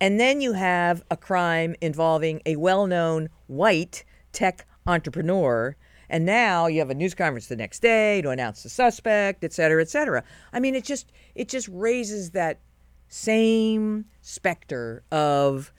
[0.00, 5.76] And then you have a crime involving a well-known white tech entrepreneur.
[6.10, 9.52] And now you have a news conference the next day to announce the suspect, et
[9.52, 10.24] cetera, et cetera.
[10.52, 12.58] I mean, it just it just raises that
[13.06, 15.72] same specter of,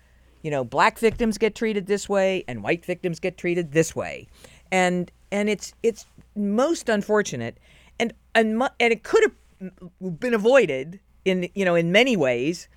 [0.46, 4.28] you know, black victims get treated this way and white victims get treated this way,
[4.72, 6.06] and and it's it's
[6.36, 7.58] most unfortunate
[8.00, 12.68] and and and it could have been avoided in you know in many ways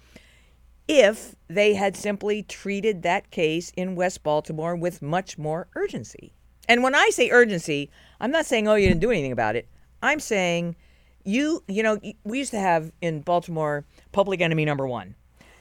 [0.89, 6.33] if they had simply treated that case in West Baltimore with much more urgency.
[6.71, 9.69] And when I say urgency, I'm not saying oh you didn't do anything about it.
[10.03, 10.75] I'm saying
[11.23, 15.15] you you know we used to have in Baltimore public enemy number 1.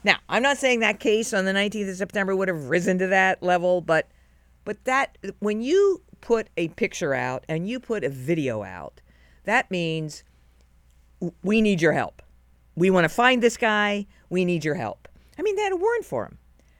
[0.08, 3.08] Now, I'm not saying that case on the 19th of September would have risen to
[3.08, 4.08] that level, but
[4.64, 9.02] but that when you put a picture out and you put a video out
[9.44, 10.24] that means
[11.44, 12.22] we need your help.
[12.76, 14.08] We want to find this guy.
[14.30, 15.10] We need your help.
[15.38, 16.38] I mean, they had a warrant for him.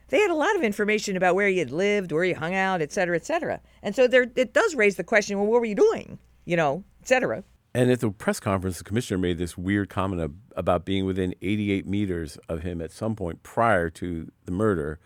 [0.08, 2.80] They had a lot of information about where he had lived, where he hung out,
[2.80, 3.60] et cetera, et cetera.
[3.82, 6.18] And so there, it does raise the question well, what were you doing?
[6.46, 7.44] You know, et cetera.
[7.74, 11.86] And at the press conference, the commissioner made this weird comment about being within 88
[11.86, 14.98] meters of him at some point prior to the murder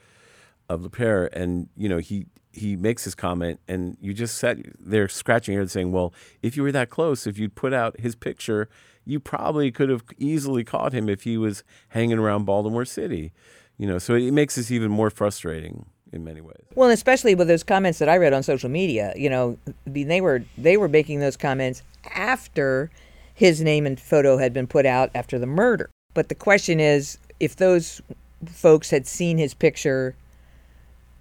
[0.68, 1.28] of LaPere.
[1.32, 5.62] And, you know, he he makes his comment, and you just sat there scratching your
[5.62, 8.68] head saying, Well, if you were that close, if you'd put out his picture,
[9.04, 13.32] you probably could have easily caught him if he was hanging around Baltimore City.
[13.78, 16.62] You know, so it makes this even more frustrating in many ways.
[16.74, 20.44] Well, especially with those comments that I read on social media, you know, they were
[20.56, 21.82] they were making those comments
[22.14, 22.90] after
[23.34, 25.90] his name and photo had been put out after the murder.
[26.14, 28.02] But the question is, if those
[28.46, 30.14] folks had seen his picture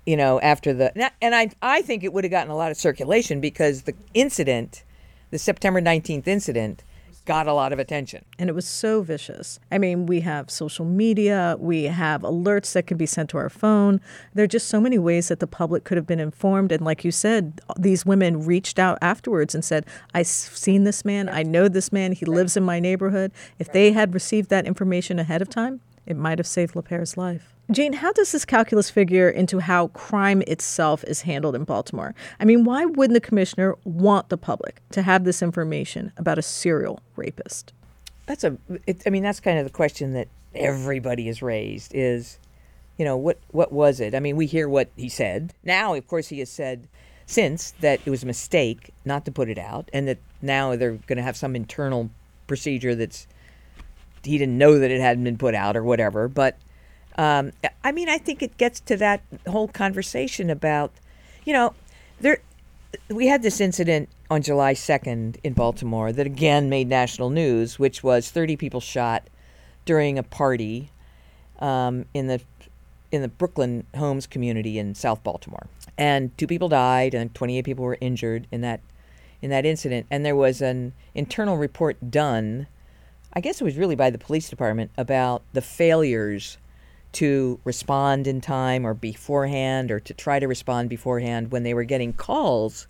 [0.06, 2.78] you know, after the and I I think it would have gotten a lot of
[2.78, 4.84] circulation because the incident,
[5.30, 6.84] the September 19th incident
[7.26, 8.26] got a lot of attention.
[8.40, 9.60] And it was so vicious.
[9.72, 13.50] I mean, we have social media, we have alerts that can be sent to our
[13.50, 14.02] phone.
[14.34, 16.72] There are just so many ways that the public could have been informed.
[16.72, 21.30] And like you said, these women reached out afterwards and said, I've seen this man,
[21.30, 23.32] I know this man, he lives in my neighborhood.
[23.60, 27.54] If they had received that information ahead of time, it might have saved LaPere's life.
[27.72, 32.14] Jayne, how does this calculus figure into how crime itself is handled in Baltimore?
[32.40, 36.42] I mean, why wouldn't the commissioner want the public to have this information about a
[36.42, 37.72] serial rapist?
[38.26, 38.58] That's a.
[38.88, 42.40] It, I mean, that's kind of the question that everybody has raised: is,
[42.98, 44.14] you know, what what was it?
[44.16, 45.54] I mean, we hear what he said.
[45.64, 46.88] Now, of course, he has said
[47.26, 50.98] since that it was a mistake not to put it out, and that now they're
[51.08, 52.10] going to have some internal
[52.48, 53.28] procedure that's
[54.24, 56.58] he didn't know that it hadn't been put out or whatever, but
[57.18, 57.52] um,
[57.84, 60.92] I mean, I think it gets to that whole conversation about,
[61.46, 61.74] you know,
[62.20, 62.40] there.
[63.10, 68.04] We had this incident on July 2nd in Baltimore that again made national news, which
[68.04, 69.28] was 30 people shot
[69.86, 70.90] during a party
[71.60, 72.42] um, in the
[73.12, 77.84] in the Brooklyn Homes community in South Baltimore, and two people died and 28 people
[77.84, 78.80] were injured in that
[79.42, 80.06] in that incident.
[80.10, 82.68] And there was an internal report done,
[83.34, 86.58] I guess it was really by the police department, about the failures
[87.14, 91.84] to respond in time or beforehand or to try to respond beforehand when they were
[91.84, 92.88] getting calls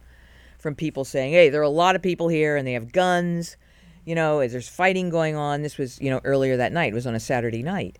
[0.59, 3.57] from people saying, "Hey, there are a lot of people here, and they have guns."
[4.05, 5.61] You know, there's fighting going on.
[5.61, 6.91] This was, you know, earlier that night.
[6.91, 7.97] It was on a Saturday night,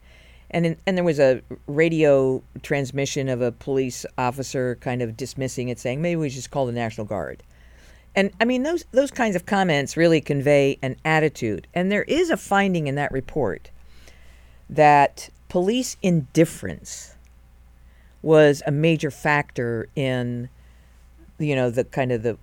[0.51, 5.69] and in, and there was a radio transmission of a police officer kind of dismissing
[5.69, 7.43] it, saying maybe we should just call the National Guard.
[8.15, 11.67] And I mean, those those kinds of comments really convey an attitude.
[11.73, 13.71] And there is a finding in that report
[14.69, 17.15] that police indifference
[18.21, 20.49] was a major factor in
[21.39, 22.37] you know the kind of the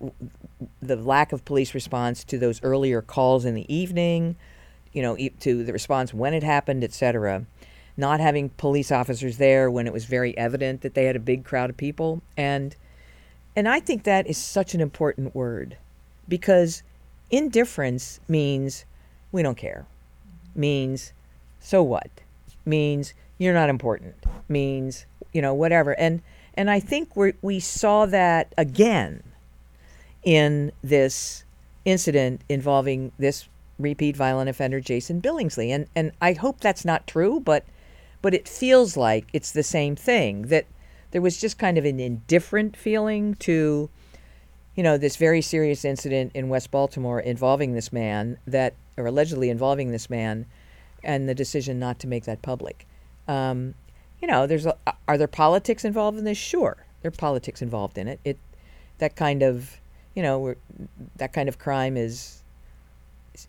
[0.82, 4.36] the lack of police response to those earlier calls in the evening
[4.92, 7.46] you know to the response when it happened etc
[7.98, 11.44] not having police officers there when it was very evident that they had a big
[11.44, 12.22] crowd of people.
[12.36, 12.74] And
[13.56, 15.76] and I think that is such an important word
[16.28, 16.84] because
[17.28, 18.84] indifference means
[19.32, 19.84] we don't care
[20.54, 21.12] means
[21.58, 22.08] so what
[22.68, 24.14] means you're not important
[24.48, 25.98] means you know whatever.
[25.98, 26.22] And
[26.54, 29.22] and I think we we saw that again
[30.22, 31.44] in this
[31.84, 33.48] incident involving this
[33.78, 35.70] repeat violent offender Jason Billingsley.
[35.70, 37.64] And and I hope that's not true but
[38.20, 40.66] but it feels like it's the same thing that
[41.12, 43.88] there was just kind of an indifferent feeling to
[44.74, 49.50] you know this very serious incident in West Baltimore involving this man that or allegedly
[49.50, 50.46] involving this man
[51.02, 52.86] and the decision not to make that public
[53.28, 53.74] um,
[54.20, 54.74] you know, there's a,
[55.06, 56.38] are there politics involved in this?
[56.38, 58.18] Sure, there are politics involved in it.
[58.24, 58.38] It
[58.98, 59.80] that kind of
[60.16, 60.54] you know
[61.16, 62.42] that kind of crime is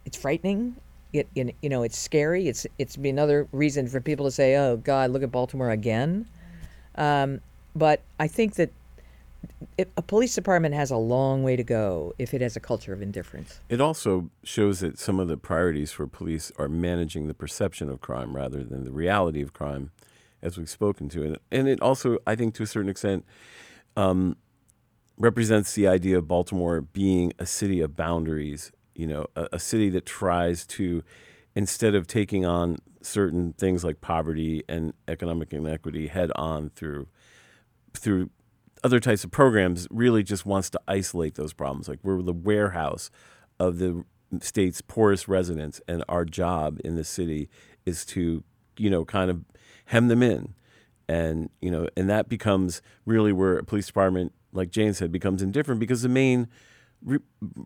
[0.05, 0.75] it's frightening.
[1.11, 2.47] It, you know it's scary.
[2.47, 6.27] It's it's another reason for people to say, "Oh God, look at Baltimore again."
[6.95, 7.41] Um,
[7.75, 8.69] but I think that
[9.97, 13.01] a police department has a long way to go if it has a culture of
[13.01, 13.59] indifference.
[13.69, 18.01] It also shows that some of the priorities for police are managing the perception of
[18.01, 19.91] crime rather than the reality of crime
[20.41, 21.23] as we've spoken to.
[21.23, 23.25] And, and it also, I think, to a certain extent,
[23.95, 24.35] um,
[25.17, 29.89] represents the idea of Baltimore being a city of boundaries, you know, a, a city
[29.89, 31.03] that tries to,
[31.55, 37.07] instead of taking on certain things like poverty and economic inequity head on through
[37.93, 38.29] through
[38.83, 43.09] other types of programs really just wants to isolate those problems like we're the warehouse
[43.59, 44.03] of the
[44.41, 47.49] state's poorest residents and our job in the city
[47.85, 48.43] is to
[48.77, 49.43] you know kind of
[49.89, 50.53] hem them in.
[51.07, 55.41] And, you know, and that becomes really where a police department, like Jayne said, becomes
[55.41, 56.47] indifferent because the main
[57.03, 57.19] re-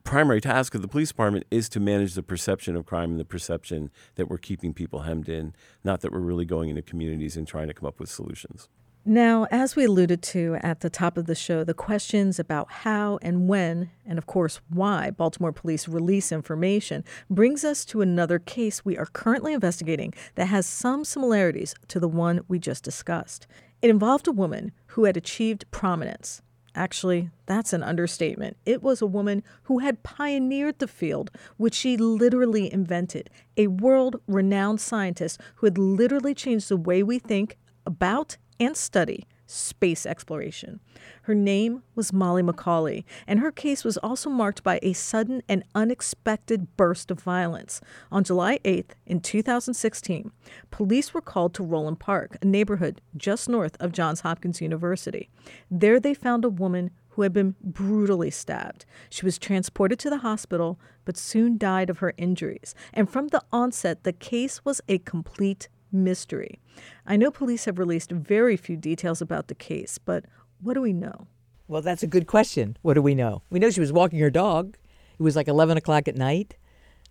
[0.05, 3.25] primary task of the police department is to manage the perception of crime and the
[3.25, 5.53] perception that we're keeping people hemmed in,
[5.83, 8.69] not that we're really going into communities and trying to come up with solutions.
[9.05, 13.19] Now, as we alluded to at the top of the show, the questions about how
[13.21, 18.85] and when, and of course why, Baltimore police release information brings us to another case
[18.85, 23.45] we are currently investigating that has some similarities to the one we just discussed.
[23.81, 26.41] It involved a woman who had achieved prominence.
[26.73, 28.55] Actually, that's an understatement.
[28.65, 34.21] It was a woman who had pioneered the field, which she literally invented, a world
[34.27, 40.79] renowned scientist who had literally changed the way we think about and study space exploration.
[41.23, 45.63] Her name was Molly Macauley, and her case was also marked by a sudden and
[45.75, 47.81] unexpected burst of violence.
[48.11, 50.31] On July 8th, in 2016,
[50.71, 55.29] police were called to Roland Park, a neighborhood just north of Johns Hopkins University.
[55.69, 58.85] There they found a woman who had been brutally stabbed.
[59.09, 62.73] She was transported to the hospital, but soon died of her injuries.
[62.91, 66.59] And from the onset, the case was a complete mystery.
[67.05, 70.25] I know police have released very few details about the case, but
[70.61, 71.27] what do we know?
[71.67, 72.77] Well, that's a good question.
[72.81, 73.43] What do we know?
[73.49, 74.77] We know she was walking her dog.
[75.17, 76.55] It was like 11 o'clock at night.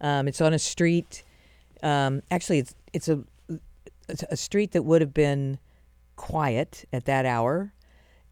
[0.00, 1.22] Um, it's on a street.
[1.82, 3.24] Um, actually, it's it's a
[4.08, 5.58] it's a street that would have been
[6.16, 7.72] quiet at that hour,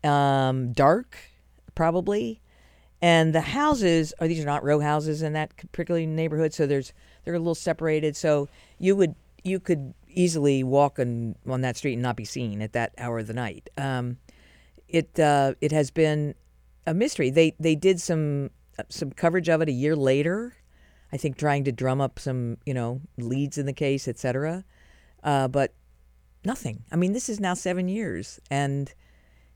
[0.05, 1.17] um, dark
[1.75, 2.41] probably,
[3.01, 6.93] and the houses are these are not row houses in that particular neighborhood, so there's
[7.25, 8.17] they're a little separated.
[8.17, 8.49] So
[8.79, 12.73] you would you could easily walk on, on that street and not be seen at
[12.73, 13.71] that hour of the night.
[13.77, 14.19] Um,
[14.89, 16.35] it uh, it has been
[16.87, 17.31] a mystery.
[17.31, 18.51] They they did some
[18.89, 20.57] some coverage of it a year later,
[21.13, 24.65] I think, trying to drum up some you know leads in the case, etc.
[25.23, 25.75] Uh, but
[26.45, 26.85] nothing.
[26.91, 28.93] I mean, this is now seven years, and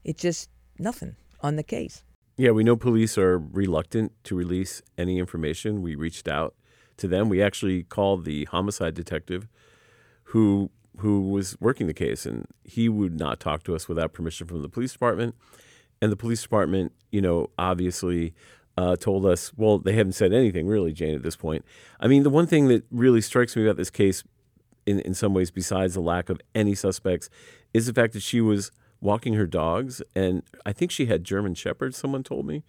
[0.05, 2.05] it just nothing on the case.
[2.37, 5.83] Yeah, we know police are reluctant to release any information.
[5.83, 6.55] We reached out
[6.97, 7.29] to them.
[7.29, 9.49] We actually called the homicide detective
[10.35, 10.69] who
[10.99, 14.63] who was working the case, and he would not talk to us without permission from
[14.63, 15.37] the police department.
[16.03, 18.35] And the police department, you know, obviously
[18.77, 21.65] uh, told us, well, they haven't said anything really, Jayne, at this point.
[22.01, 24.25] I mean, the one thing that really strikes me about this case,
[24.87, 27.31] in in some ways, besides the lack of any suspects,
[27.73, 31.55] is the fact that she was walking her dogs, and I think she had German
[31.55, 31.97] shepherds.
[31.97, 32.65] Someone told me,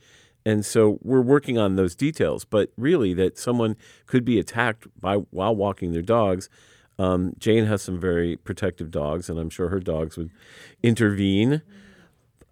[0.45, 5.16] And so we're working on those details, but really that someone could be attacked by
[5.16, 6.47] while walking their dogs.
[6.98, 10.32] Um, Jayne has some very protective dogs, and I'm sure her dogs would
[10.82, 11.62] intervene.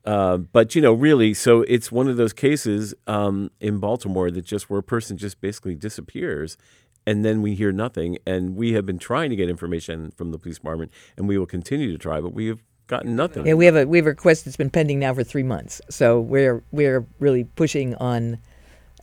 [0.05, 4.45] Uh, but you know, really, so it's one of those cases um, in Baltimore that
[4.45, 6.57] just where a person just basically disappears,
[7.05, 8.17] and then we hear nothing.
[8.25, 11.45] And we have been trying to get information from the police department, and we will
[11.45, 13.47] continue to try, but we have gotten nothing.
[13.47, 15.81] Yeah, we have a we have a request that's been pending now for three months.
[15.89, 18.39] So we're we're really pushing on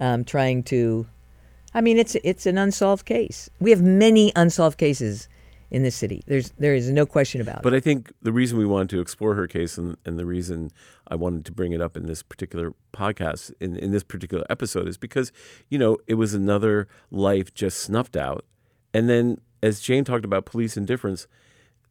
[0.00, 1.06] um, trying to.
[1.74, 3.48] I mean, it's it's an unsolved case.
[3.60, 5.28] We have many unsolved cases
[5.70, 6.22] in this city.
[6.26, 7.72] There's there is no question about But it.
[7.72, 10.70] But I think the reason we wanted to explore her case and, and the reason
[11.08, 14.88] I wanted to bring it up in this particular podcast, in, in this particular episode,
[14.88, 15.32] is because,
[15.68, 18.44] you know, it was another life just snuffed out.
[18.92, 21.28] And then, as Jayne talked about police indifference,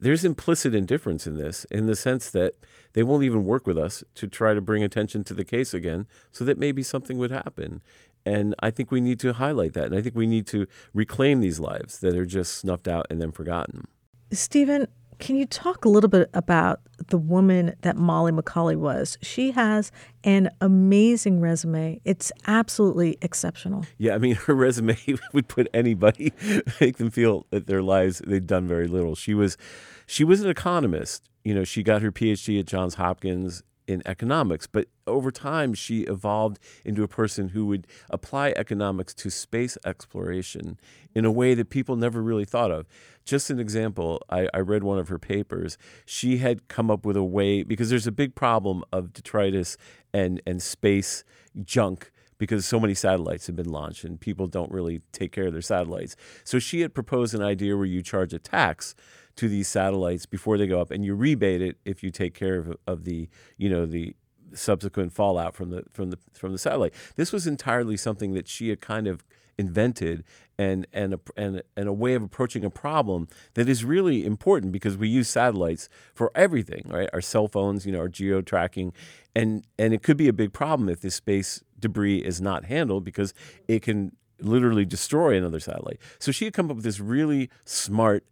[0.01, 2.55] there's implicit indifference in this, in the sense that
[2.93, 6.07] they won't even work with us to try to bring attention to the case again
[6.31, 7.81] so that maybe something would happen.
[8.29, 9.85] And I think we need to highlight that.
[9.85, 13.19] And I think we need to reclaim these lives that are just snuffed out and
[13.19, 13.87] then forgotten.
[14.31, 19.17] Stephen, can you talk a little bit about the woman that Molly Macauley was?
[19.23, 19.91] She has
[20.23, 21.99] an amazing resume.
[22.05, 23.85] It's absolutely exceptional.
[23.97, 24.95] Yeah, I mean, her resume
[25.33, 26.31] would put anybody,
[26.79, 29.15] make them feel that their lives they'd done very little.
[29.15, 29.57] She was,
[30.05, 31.27] she was an economist.
[31.43, 36.01] You know, she got her PhD at Johns Hopkins in economics, but over time she
[36.01, 40.79] evolved into a person who would apply economics to space exploration
[41.15, 42.87] in a way that people never really thought of.
[43.25, 45.77] Just an example, I, I read one of her papers.
[46.05, 49.75] She had come up with a way because there's a big problem of detritus
[50.13, 51.23] and and space
[51.63, 55.53] junk because so many satellites have been launched and people don't really take care of
[55.53, 56.15] their satellites.
[56.43, 58.95] So she had proposed an idea where you charge a tax
[59.39, 62.59] to these satellites before they go up and you rebate it if you take care
[62.59, 64.15] of, of the, you know, the
[64.53, 66.93] subsequent fallout from the from the from the satellite.
[67.15, 69.23] This was entirely something that she had kind of
[69.57, 70.23] invented
[70.57, 74.71] and and a, and and a way of approaching a problem that is really important
[74.71, 77.09] because we use satellites for everything, right?
[77.13, 78.91] Our cell phones, you know, our geo tracking,
[79.35, 83.05] and and it could be a big problem if this space debris is not handled
[83.05, 83.33] because
[83.67, 84.11] it can
[84.41, 85.99] literally destroy another satellite.
[86.19, 88.25] So she had come up with this really smart,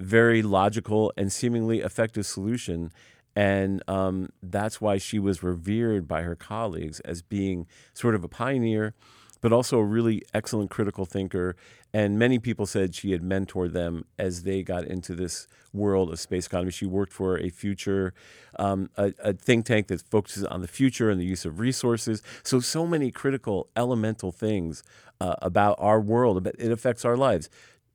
[0.00, 2.92] very logical, and seemingly effective solution.
[3.36, 8.28] And um, that's why she was revered by her colleagues as being sort of a
[8.28, 8.94] pioneer,
[9.40, 11.56] but also a really excellent critical thinker.
[11.92, 16.18] And many people said she had mentored them as they got into this world of
[16.20, 16.70] space economy.
[16.70, 18.14] She worked for a future,
[18.58, 22.22] um, a, a think tank that focuses on the future and the use of resources.
[22.42, 24.82] So, so many critical, elemental things
[25.20, 26.46] uh, about our world.
[26.58, 27.50] It affects our lives.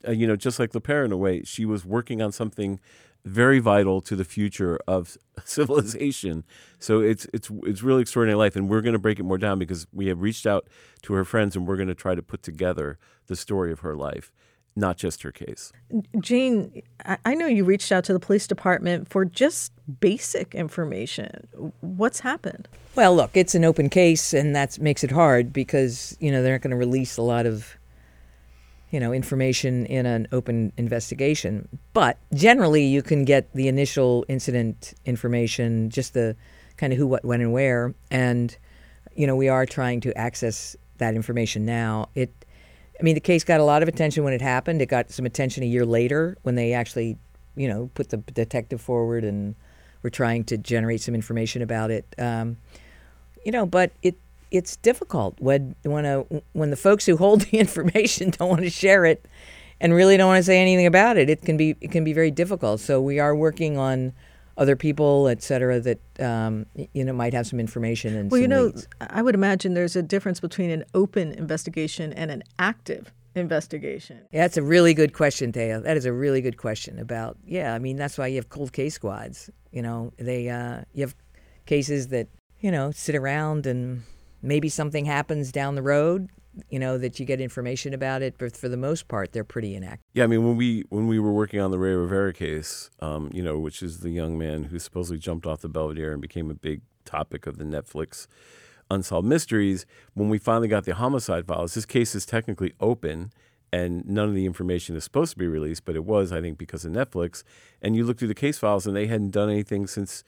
[0.07, 2.79] Uh, you know, just like LaPere in a way, she was working on something
[3.25, 6.43] very vital to the future of civilization.
[6.79, 9.59] So it's it's it's really extraordinary life, and we're going to break it more down
[9.59, 10.67] because we have reached out
[11.03, 12.97] to her friends, and we're going to try to put together
[13.27, 14.31] the story of her life,
[14.75, 15.71] not just her case.
[16.19, 21.47] Jayne, I I know you reached out to the police department for just basic information.
[21.81, 22.67] What's happened?
[22.95, 26.53] Well, look, it's an open case, and that makes it hard because you know they're
[26.53, 27.75] not going to release a lot of
[28.91, 31.67] you know information in an open investigation.
[31.93, 36.35] But generally, you can get the initial incident information, just the
[36.77, 38.55] kind of who, what, when, and where, and
[39.15, 42.09] you know we are trying to access that information now.
[42.15, 42.33] It,
[42.99, 44.81] I mean, the case got a lot of attention when it happened.
[44.81, 47.17] It got some attention a year later when they actually,
[47.55, 49.55] you know, put the detective forward and
[50.03, 52.05] were trying to generate some information about it.
[52.17, 52.57] Um,
[53.45, 54.17] you know, but it
[54.51, 56.19] it's difficult when when a
[56.53, 59.25] when the folks who hold the information don't want to share it
[59.81, 61.29] and really don't want to say anything about it.
[61.29, 62.79] It can be it can be very difficult.
[62.79, 64.13] So we are working on
[64.57, 68.47] other people, et cetera, that um, you know might have some information and Well, you
[68.47, 68.87] know, leads.
[68.99, 74.19] I would imagine there's a difference between an open investigation and an active investigation.
[74.31, 75.81] Yeah, that's a really good question, Taya.
[75.81, 77.37] That is a really good question about.
[77.45, 79.49] Yeah, I mean that's why you have cold case squads.
[79.71, 81.15] You know, they uh, you have
[81.65, 82.27] cases that
[82.59, 84.03] you know sit around and
[84.41, 86.29] maybe something happens down the road.
[86.69, 89.75] You know that you get information about it, but for the most part, they're pretty
[89.75, 90.03] inactive.
[90.13, 93.29] Yeah, I mean when we when we were working on the Ray Rivera case, um,
[93.33, 96.49] you know, which is the young man who supposedly jumped off the Belvedere and became
[96.49, 98.27] a big topic of the Netflix
[98.89, 99.85] unsolved mysteries.
[100.13, 103.31] When we finally got the homicide files, this case is technically open,
[103.71, 106.57] and none of the information is supposed to be released, but it was, I think,
[106.57, 107.43] because of Netflix.
[107.81, 110.23] And you look through the case files, and they hadn't done anything since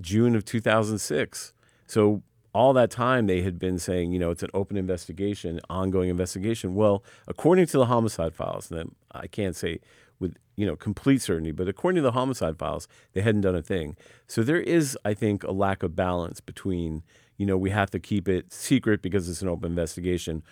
[0.00, 1.52] June of 2006.
[1.86, 2.22] So
[2.54, 6.74] all that time they had been saying, you know, it's an open investigation, ongoing investigation.
[6.74, 9.80] Well, according to the homicide files, and I can't say
[10.20, 13.62] with you know complete certainty, but according to the homicide files, they hadn't done a
[13.62, 13.96] thing.
[14.26, 17.02] So there is, I think, a lack of balance between
[17.42, 20.44] you know, we have to keep it secret because it's an open investigation,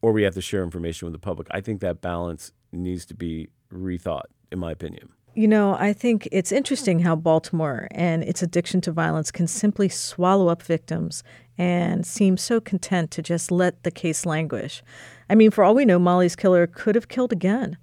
[0.00, 1.48] or we have to share information with the public.
[1.50, 5.08] I think that balance needs to be rethought, in my opinion.
[5.38, 9.88] You know, I think it's interesting how Baltimore and its addiction to violence can simply
[9.88, 11.22] swallow up victims
[11.56, 14.82] and seem so content to just let the case languish.
[15.30, 17.76] I mean, for all we know, Molly's killer could have killed again.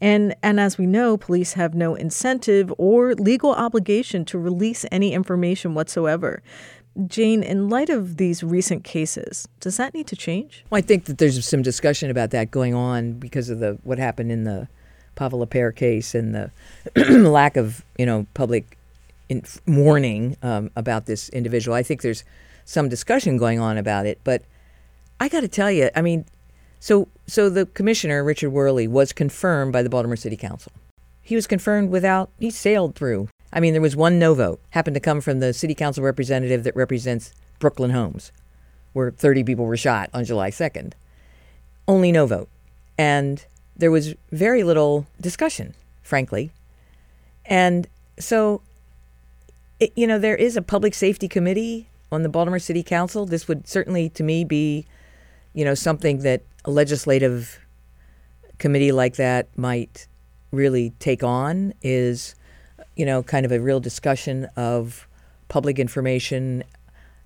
[0.00, 5.12] And, and as we know, police have no incentive or legal obligation to release any
[5.12, 6.42] information whatsoever.
[7.06, 10.64] Jayne, in light of these recent cases, does that need to change?
[10.70, 13.98] Well, I think that there's some discussion about that going on because of the what
[13.98, 14.66] happened in the
[15.16, 16.50] Pava LaPere case and the
[17.28, 18.78] lack of you know public
[19.28, 21.76] in- warning um, about this individual.
[21.76, 22.24] I think there's
[22.64, 24.42] some discussion going on about it, but
[25.20, 26.24] I got to tell you, I mean,
[26.80, 30.72] so so the commissioner Richard Worley was confirmed by the Baltimore City Council.
[31.20, 33.28] He was confirmed without he sailed through.
[33.52, 34.60] I mean, there was one no vote.
[34.70, 38.32] Happened to come from the city council representative that represents Brooklyn Homes,
[38.94, 40.94] where 30 people were shot on July 2nd.
[41.86, 42.48] Only no vote.
[42.96, 43.44] And
[43.82, 45.74] there was very little discussion,
[46.04, 46.52] frankly.
[47.44, 48.62] And so,
[49.80, 53.26] it, you know, there is a public safety committee on the Baltimore City Council.
[53.26, 54.86] This would certainly, to me, be,
[55.52, 57.58] you know, something that a legislative
[58.58, 60.06] committee like that might
[60.52, 62.36] really take on is,
[62.94, 65.08] you know, kind of a real discussion of
[65.48, 66.62] public information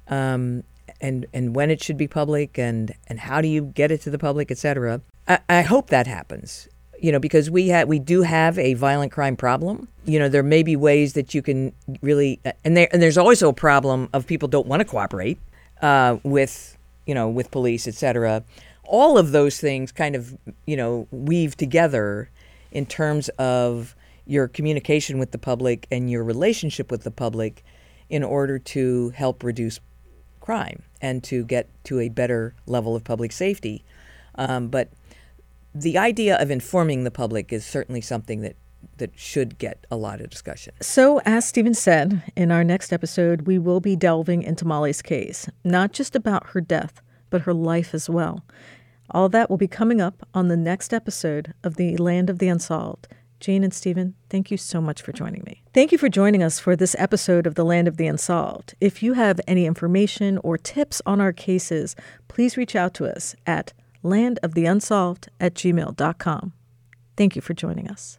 [0.08, 0.64] um,
[1.02, 4.08] and and when it should be public and and how do you get it to
[4.08, 5.02] the public, et cetera.
[5.28, 6.68] I, I hope that happens.
[7.00, 9.88] You know, because we have we do have a violent crime problem.
[10.06, 13.50] You know, there may be ways that you can really, and there and there's also
[13.50, 15.38] a problem of people don't want to cooperate
[15.82, 18.42] uh, with you know with police, et cetera.
[18.84, 22.30] All of those things kind of you know weave together
[22.72, 23.94] in terms of
[24.26, 27.62] your communication with the public and your relationship with the public
[28.08, 29.80] in order to help reduce
[30.40, 33.84] crime and to get to a better level of public safety.
[34.36, 34.88] Um, but
[35.80, 38.56] the idea of informing the public is certainly something that
[38.98, 40.72] that should get a lot of discussion.
[40.80, 45.48] So, as Stephen said, in our next episode, we will be delving into Molly's case,
[45.64, 48.44] not just about her death, but her life as well.
[49.10, 52.48] All that will be coming up on the next episode of The Land of the
[52.48, 53.08] Unsolved.
[53.38, 55.62] Jayne and Stephen, thank you so much for joining me.
[55.74, 58.74] Thank you for joining us for this episode of The Land of the Unsolved.
[58.80, 61.94] If you have any information or tips on our cases,
[62.28, 66.52] please reach out to us at landoftheunsolved at gmail.com.
[67.16, 68.18] Thank you for joining us.